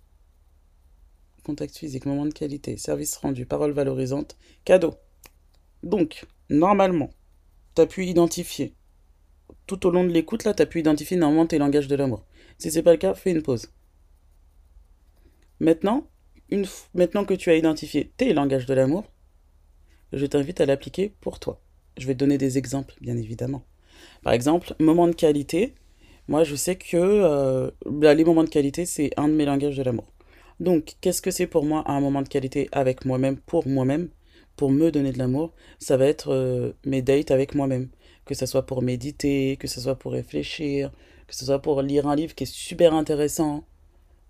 Contact 1.44 1.76
physique, 1.76 2.06
moment 2.06 2.24
de 2.24 2.32
qualité, 2.32 2.78
services 2.78 3.16
rendus, 3.16 3.44
paroles 3.44 3.72
valorisantes, 3.72 4.36
cadeaux. 4.64 4.94
Donc, 5.82 6.24
normalement, 6.48 7.10
tu 7.74 7.82
as 7.82 7.86
pu 7.86 8.06
identifier, 8.06 8.74
tout 9.66 9.86
au 9.86 9.90
long 9.90 10.04
de 10.04 10.10
l'écoute, 10.10 10.44
là, 10.44 10.54
tu 10.54 10.62
as 10.62 10.66
pu 10.66 10.80
identifier 10.80 11.18
normalement 11.18 11.46
tes 11.46 11.58
langages 11.58 11.88
de 11.88 11.96
l'amour. 11.96 12.24
Si 12.56 12.70
c'est 12.70 12.82
pas 12.82 12.92
le 12.92 12.98
cas, 12.98 13.12
fais 13.12 13.30
une 13.30 13.42
pause. 13.42 13.70
Maintenant, 15.60 16.08
maintenant 16.94 17.24
que 17.24 17.34
tu 17.34 17.50
as 17.50 17.56
identifié 17.56 18.12
tes 18.16 18.32
langages 18.32 18.66
de 18.66 18.74
l'amour, 18.74 19.04
je 20.12 20.26
t'invite 20.26 20.60
à 20.60 20.66
l'appliquer 20.66 21.12
pour 21.20 21.38
toi. 21.38 21.60
Je 21.96 22.06
vais 22.06 22.14
te 22.14 22.18
donner 22.18 22.38
des 22.38 22.58
exemples, 22.58 22.94
bien 23.00 23.16
évidemment. 23.16 23.64
Par 24.22 24.32
exemple, 24.32 24.74
moment 24.78 25.06
de 25.06 25.14
qualité. 25.14 25.74
Moi, 26.28 26.44
je 26.44 26.54
sais 26.54 26.76
que 26.76 26.96
euh, 26.96 27.70
bah, 27.86 28.14
les 28.14 28.24
moments 28.24 28.44
de 28.44 28.48
qualité, 28.48 28.86
c'est 28.86 29.10
un 29.16 29.28
de 29.28 29.34
mes 29.34 29.44
langages 29.44 29.76
de 29.76 29.82
l'amour. 29.82 30.06
Donc, 30.60 30.94
qu'est-ce 31.00 31.20
que 31.20 31.30
c'est 31.30 31.46
pour 31.46 31.64
moi 31.64 31.84
un 31.90 32.00
moment 32.00 32.22
de 32.22 32.28
qualité 32.28 32.68
avec 32.72 33.04
moi-même, 33.04 33.36
pour 33.36 33.66
moi-même, 33.66 34.08
pour 34.56 34.70
me 34.70 34.90
donner 34.90 35.12
de 35.12 35.18
l'amour? 35.18 35.52
Ça 35.78 35.96
va 35.96 36.06
être 36.06 36.32
euh, 36.32 36.72
mes 36.84 37.02
dates 37.02 37.30
avec 37.30 37.54
moi-même. 37.54 37.88
Que 38.24 38.34
ce 38.34 38.46
soit 38.46 38.64
pour 38.64 38.82
méditer, 38.82 39.56
que 39.58 39.68
ce 39.68 39.80
soit 39.80 39.96
pour 39.96 40.12
réfléchir, 40.12 40.90
que 41.26 41.34
ce 41.34 41.44
soit 41.44 41.60
pour 41.60 41.82
lire 41.82 42.06
un 42.06 42.16
livre 42.16 42.34
qui 42.34 42.44
est 42.44 42.52
super 42.52 42.94
intéressant, 42.94 43.64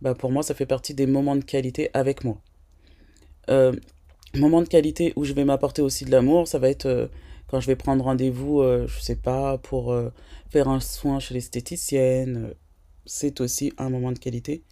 bah 0.05 0.15
pour 0.15 0.31
moi, 0.31 0.43
ça 0.43 0.55
fait 0.55 0.67
partie 0.67 0.93
des 0.93 1.07
moments 1.07 1.35
de 1.35 1.43
qualité 1.43 1.89
avec 1.95 2.25
moi. 2.25 2.39
Euh, 3.49 3.73
moment 4.35 4.61
de 4.61 4.69
qualité 4.69 5.15
où 5.17 5.25
je 5.25 5.33
vais 5.33 5.47
m'apporter 5.47 5.81
aussi 5.81 6.05
de 6.05 6.11
l'amour, 6.11 6.47
ça 6.47 6.59
va 6.59 6.69
être 6.69 6.85
euh, 6.85 7.07
quand 7.47 7.59
je 7.61 7.67
vais 7.67 7.75
prendre 7.75 8.05
rendez-vous, 8.05 8.61
euh, 8.61 8.87
je 8.87 9.01
sais 9.01 9.17
pas, 9.17 9.57
pour 9.57 9.93
euh, 9.93 10.11
faire 10.51 10.69
un 10.69 10.81
soin 10.81 11.21
chez 11.21 11.33
l'esthéticienne. 11.33 12.53
c'est 13.07 13.41
aussi 13.41 13.73
un 13.79 13.89
moment 13.89 14.13
de 14.13 14.19
qualité 14.19 14.63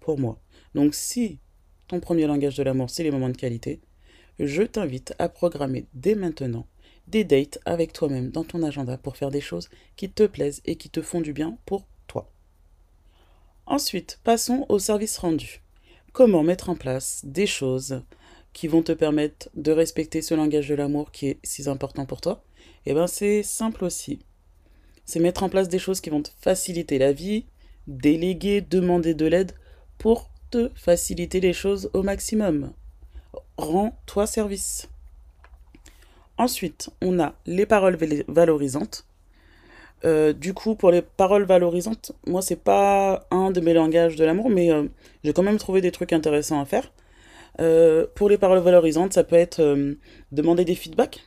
pour 0.00 0.18
moi. 0.18 0.40
Donc 0.74 0.94
si 0.94 1.38
ton 1.86 2.00
premier 2.00 2.26
langage 2.26 2.56
de 2.56 2.64
l'amour, 2.64 2.90
c'est 2.90 3.04
les 3.04 3.12
moments 3.12 3.28
de 3.28 3.36
qualité, 3.36 3.80
je 4.40 4.62
t'invite 4.62 5.14
à 5.20 5.28
programmer 5.28 5.86
dès 5.94 6.16
maintenant 6.16 6.66
des 7.06 7.22
dates 7.22 7.60
avec 7.64 7.92
toi-même 7.92 8.30
dans 8.30 8.44
ton 8.44 8.64
agenda 8.64 8.98
pour 8.98 9.16
faire 9.16 9.30
des 9.30 9.40
choses 9.40 9.68
qui 9.94 10.10
te 10.10 10.24
plaisent 10.26 10.62
et 10.64 10.74
qui 10.74 10.90
te 10.90 11.00
font 11.00 11.20
du 11.20 11.32
bien 11.32 11.58
pour 11.64 11.86
Ensuite, 13.70 14.18
passons 14.24 14.66
au 14.68 14.80
service 14.80 15.16
rendu. 15.16 15.62
Comment 16.12 16.42
mettre 16.42 16.70
en 16.70 16.74
place 16.74 17.20
des 17.22 17.46
choses 17.46 18.02
qui 18.52 18.66
vont 18.66 18.82
te 18.82 18.90
permettre 18.90 19.48
de 19.54 19.70
respecter 19.70 20.22
ce 20.22 20.34
langage 20.34 20.68
de 20.68 20.74
l'amour 20.74 21.12
qui 21.12 21.28
est 21.28 21.38
si 21.44 21.68
important 21.68 22.04
pour 22.04 22.20
toi? 22.20 22.42
Eh 22.84 22.94
bien, 22.94 23.06
c'est 23.06 23.44
simple 23.44 23.84
aussi. 23.84 24.18
C'est 25.04 25.20
mettre 25.20 25.44
en 25.44 25.48
place 25.48 25.68
des 25.68 25.78
choses 25.78 26.00
qui 26.00 26.10
vont 26.10 26.20
te 26.20 26.30
faciliter 26.40 26.98
la 26.98 27.12
vie, 27.12 27.46
déléguer, 27.86 28.60
demander 28.60 29.14
de 29.14 29.26
l'aide 29.26 29.52
pour 29.98 30.30
te 30.50 30.72
faciliter 30.74 31.38
les 31.38 31.52
choses 31.52 31.90
au 31.92 32.02
maximum. 32.02 32.72
Rends-toi 33.56 34.26
service. 34.26 34.88
Ensuite, 36.38 36.90
on 37.00 37.20
a 37.20 37.36
les 37.46 37.66
paroles 37.66 37.98
valorisantes. 38.26 39.06
Euh, 40.04 40.32
du 40.32 40.54
coup, 40.54 40.74
pour 40.74 40.90
les 40.90 41.02
paroles 41.02 41.44
valorisantes, 41.44 42.12
moi, 42.26 42.42
c'est 42.42 42.62
pas 42.62 43.26
un 43.30 43.50
de 43.50 43.60
mes 43.60 43.74
langages 43.74 44.16
de 44.16 44.24
l'amour, 44.24 44.48
mais 44.48 44.72
euh, 44.72 44.88
j'ai 45.24 45.32
quand 45.32 45.42
même 45.42 45.58
trouvé 45.58 45.80
des 45.80 45.90
trucs 45.90 46.12
intéressants 46.12 46.60
à 46.60 46.64
faire. 46.64 46.90
Euh, 47.60 48.06
pour 48.14 48.28
les 48.28 48.38
paroles 48.38 48.60
valorisantes, 48.60 49.12
ça 49.12 49.24
peut 49.24 49.36
être 49.36 49.60
demander 50.32 50.64
des 50.64 50.74
feedbacks 50.74 51.26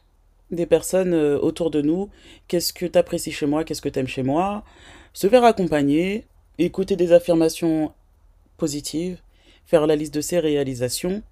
des 0.52 0.66
personnes 0.68 1.16
autour 1.16 1.72
de 1.72 1.82
nous. 1.82 2.10
Qu'est-ce 2.48 2.74
que 2.74 2.86
tu 2.86 2.98
apprécies 2.98 3.32
chez 3.32 3.48
moi? 3.48 3.64
Qu'est-ce 3.64 3.82
que 3.82 3.90
tu 3.90 4.00
aimes 4.00 4.08
chez 4.08 4.24
moi? 4.24 4.64
Se 5.14 5.28
faire 5.28 5.44
accompagner, 5.44 6.28
écouter 6.60 6.96
des 6.96 7.12
affirmations 7.12 7.92
positives, 8.58 9.20
faire 9.66 9.88
la 9.88 9.96
liste 9.96 10.14
de 10.14 10.22
ses 10.22 10.40
réalisations. 10.40 11.24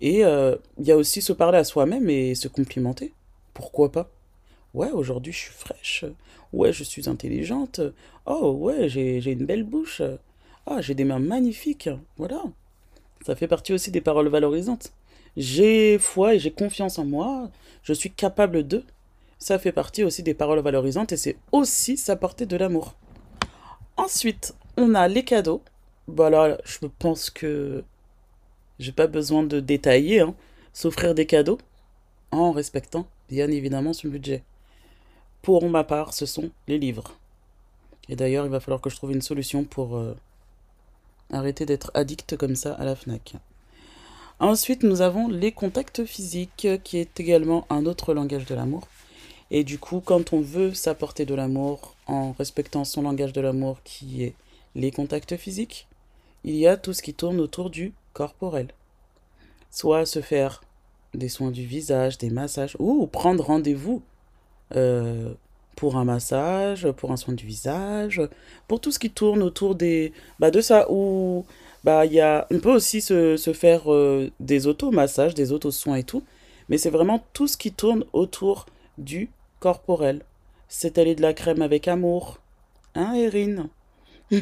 Et 0.00 0.20
il 0.20 0.86
y 0.86 0.92
a 0.92 0.96
aussi 0.96 1.20
se 1.20 1.34
parler 1.34 1.58
à 1.58 1.64
soi-même 1.64 2.08
et 2.08 2.34
se 2.34 2.48
complimenter. 2.48 3.12
Pourquoi 3.52 3.92
pas? 3.92 4.10
Ouais, 4.72 4.90
aujourd'hui 4.90 5.32
je 5.32 5.38
suis 5.38 5.52
fraîche. 5.52 6.06
Ouais, 6.52 6.72
je 6.72 6.84
suis 6.84 7.08
intelligente. 7.08 7.80
Oh, 8.26 8.52
ouais, 8.52 8.88
j'ai 8.88 9.32
une 9.32 9.46
belle 9.46 9.64
bouche. 9.64 10.02
Ah, 10.66 10.80
j'ai 10.80 10.94
des 10.94 11.04
mains 11.04 11.18
magnifiques. 11.18 11.88
Voilà. 12.16 12.42
Ça 13.24 13.34
fait 13.34 13.48
partie 13.48 13.72
aussi 13.72 13.90
des 13.90 14.00
paroles 14.00 14.28
valorisantes. 14.28 14.92
J'ai 15.36 15.98
foi 15.98 16.34
et 16.34 16.38
j'ai 16.38 16.50
confiance 16.50 16.98
en 16.98 17.04
moi. 17.04 17.50
Je 17.82 17.92
suis 17.92 18.10
capable 18.10 18.66
de. 18.66 18.84
Ça 19.38 19.58
fait 19.58 19.72
partie 19.72 20.04
aussi 20.04 20.22
des 20.22 20.34
paroles 20.34 20.60
valorisantes 20.60 21.12
et 21.12 21.16
c'est 21.16 21.36
aussi 21.52 21.96
s'apporter 21.96 22.46
de 22.46 22.56
l'amour. 22.56 22.94
Ensuite, 23.96 24.54
on 24.76 24.94
a 24.94 25.08
les 25.08 25.24
cadeaux. 25.24 25.62
Bon, 26.06 26.24
alors, 26.24 26.58
je 26.64 26.86
pense 26.98 27.30
que 27.30 27.82
j'ai 28.78 28.92
pas 28.92 29.06
besoin 29.06 29.42
de 29.42 29.60
détailler. 29.60 30.20
Hein. 30.20 30.34
S'offrir 30.72 31.14
des 31.14 31.26
cadeaux 31.26 31.58
en 32.30 32.52
respectant 32.52 33.06
bien 33.28 33.50
évidemment 33.50 33.92
son 33.94 34.08
budget. 34.08 34.42
Pour 35.42 35.68
ma 35.68 35.82
part, 35.82 36.14
ce 36.14 36.24
sont 36.24 36.50
les 36.68 36.78
livres. 36.78 37.12
Et 38.08 38.16
d'ailleurs, 38.16 38.44
il 38.44 38.50
va 38.50 38.60
falloir 38.60 38.80
que 38.80 38.90
je 38.90 38.96
trouve 38.96 39.12
une 39.12 39.22
solution 39.22 39.64
pour 39.64 39.96
euh, 39.96 40.16
arrêter 41.32 41.66
d'être 41.66 41.90
addict 41.94 42.36
comme 42.36 42.54
ça 42.54 42.74
à 42.74 42.84
la 42.84 42.94
FNAC. 42.94 43.34
Ensuite, 44.38 44.82
nous 44.82 45.02
avons 45.02 45.28
les 45.28 45.52
contacts 45.52 46.04
physiques, 46.04 46.68
qui 46.84 46.98
est 46.98 47.20
également 47.20 47.66
un 47.70 47.86
autre 47.86 48.14
langage 48.14 48.46
de 48.46 48.54
l'amour. 48.54 48.86
Et 49.50 49.64
du 49.64 49.78
coup, 49.78 50.00
quand 50.04 50.32
on 50.32 50.40
veut 50.40 50.74
s'apporter 50.74 51.26
de 51.26 51.34
l'amour 51.34 51.94
en 52.06 52.32
respectant 52.32 52.84
son 52.84 53.02
langage 53.02 53.32
de 53.32 53.40
l'amour 53.40 53.78
qui 53.84 54.24
est 54.24 54.34
les 54.74 54.90
contacts 54.90 55.36
physiques, 55.36 55.86
il 56.44 56.56
y 56.56 56.66
a 56.66 56.76
tout 56.76 56.92
ce 56.92 57.02
qui 57.02 57.14
tourne 57.14 57.38
autour 57.38 57.70
du 57.70 57.92
corporel. 58.14 58.68
Soit 59.70 60.06
se 60.06 60.20
faire 60.20 60.62
des 61.14 61.28
soins 61.28 61.50
du 61.50 61.66
visage, 61.66 62.18
des 62.18 62.30
massages, 62.30 62.76
ou 62.78 63.06
prendre 63.06 63.44
rendez-vous 63.44 64.02
euh, 64.76 65.32
pour 65.76 65.96
un 65.96 66.04
massage, 66.04 66.90
pour 66.92 67.12
un 67.12 67.16
soin 67.16 67.34
du 67.34 67.46
visage, 67.46 68.20
pour 68.68 68.80
tout 68.80 68.92
ce 68.92 68.98
qui 68.98 69.10
tourne 69.10 69.42
autour 69.42 69.74
des, 69.74 70.12
bah, 70.38 70.50
de 70.50 70.60
ça, 70.60 70.86
ou 70.90 71.44
bah, 71.84 72.06
y 72.06 72.20
a, 72.20 72.46
on 72.50 72.60
peut 72.60 72.72
aussi 72.72 73.00
se, 73.00 73.36
se 73.36 73.52
faire 73.52 73.92
euh, 73.92 74.30
des 74.40 74.66
auto-massages, 74.66 75.34
des 75.34 75.52
auto-soins 75.52 75.96
et 75.96 76.04
tout, 76.04 76.22
mais 76.68 76.78
c'est 76.78 76.90
vraiment 76.90 77.24
tout 77.32 77.48
ce 77.48 77.56
qui 77.56 77.72
tourne 77.72 78.04
autour 78.12 78.66
du 78.98 79.30
corporel. 79.60 80.22
C'est 80.68 80.98
aller 80.98 81.14
de 81.14 81.22
la 81.22 81.34
crème 81.34 81.62
avec 81.62 81.88
amour. 81.88 82.38
Hein, 82.94 83.14
Erin? 83.14 83.68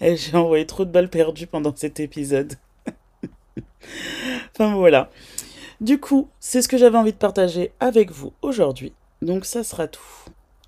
Eh, 0.00 0.16
J'ai 0.16 0.36
envoyé 0.36 0.66
trop 0.66 0.84
de 0.84 0.90
balles 0.90 1.10
perdues 1.10 1.46
pendant 1.46 1.74
cet 1.74 2.00
épisode. 2.00 2.54
enfin 4.54 4.74
voilà. 4.76 5.10
Du 5.80 5.98
coup, 5.98 6.28
c'est 6.40 6.62
ce 6.62 6.68
que 6.68 6.78
j'avais 6.78 6.98
envie 6.98 7.12
de 7.12 7.16
partager 7.16 7.72
avec 7.80 8.10
vous 8.10 8.32
aujourd'hui. 8.42 8.92
Donc 9.22 9.44
ça 9.44 9.64
sera 9.64 9.88
tout. 9.88 10.02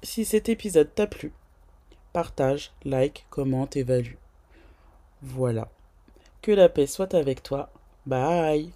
Si 0.03 0.25
cet 0.25 0.49
épisode 0.49 0.95
t'a 0.95 1.07
plu, 1.07 1.33
partage, 2.13 2.73
like, 2.85 3.27
commente, 3.31 3.77
évalue. 3.77 4.17
Voilà. 5.23 5.69
Que 6.43 6.53
la 6.53 6.69
paix 6.69 6.87
soit 6.87 7.15
avec 7.15 7.43
toi. 7.43 7.71
Bye 8.05 8.73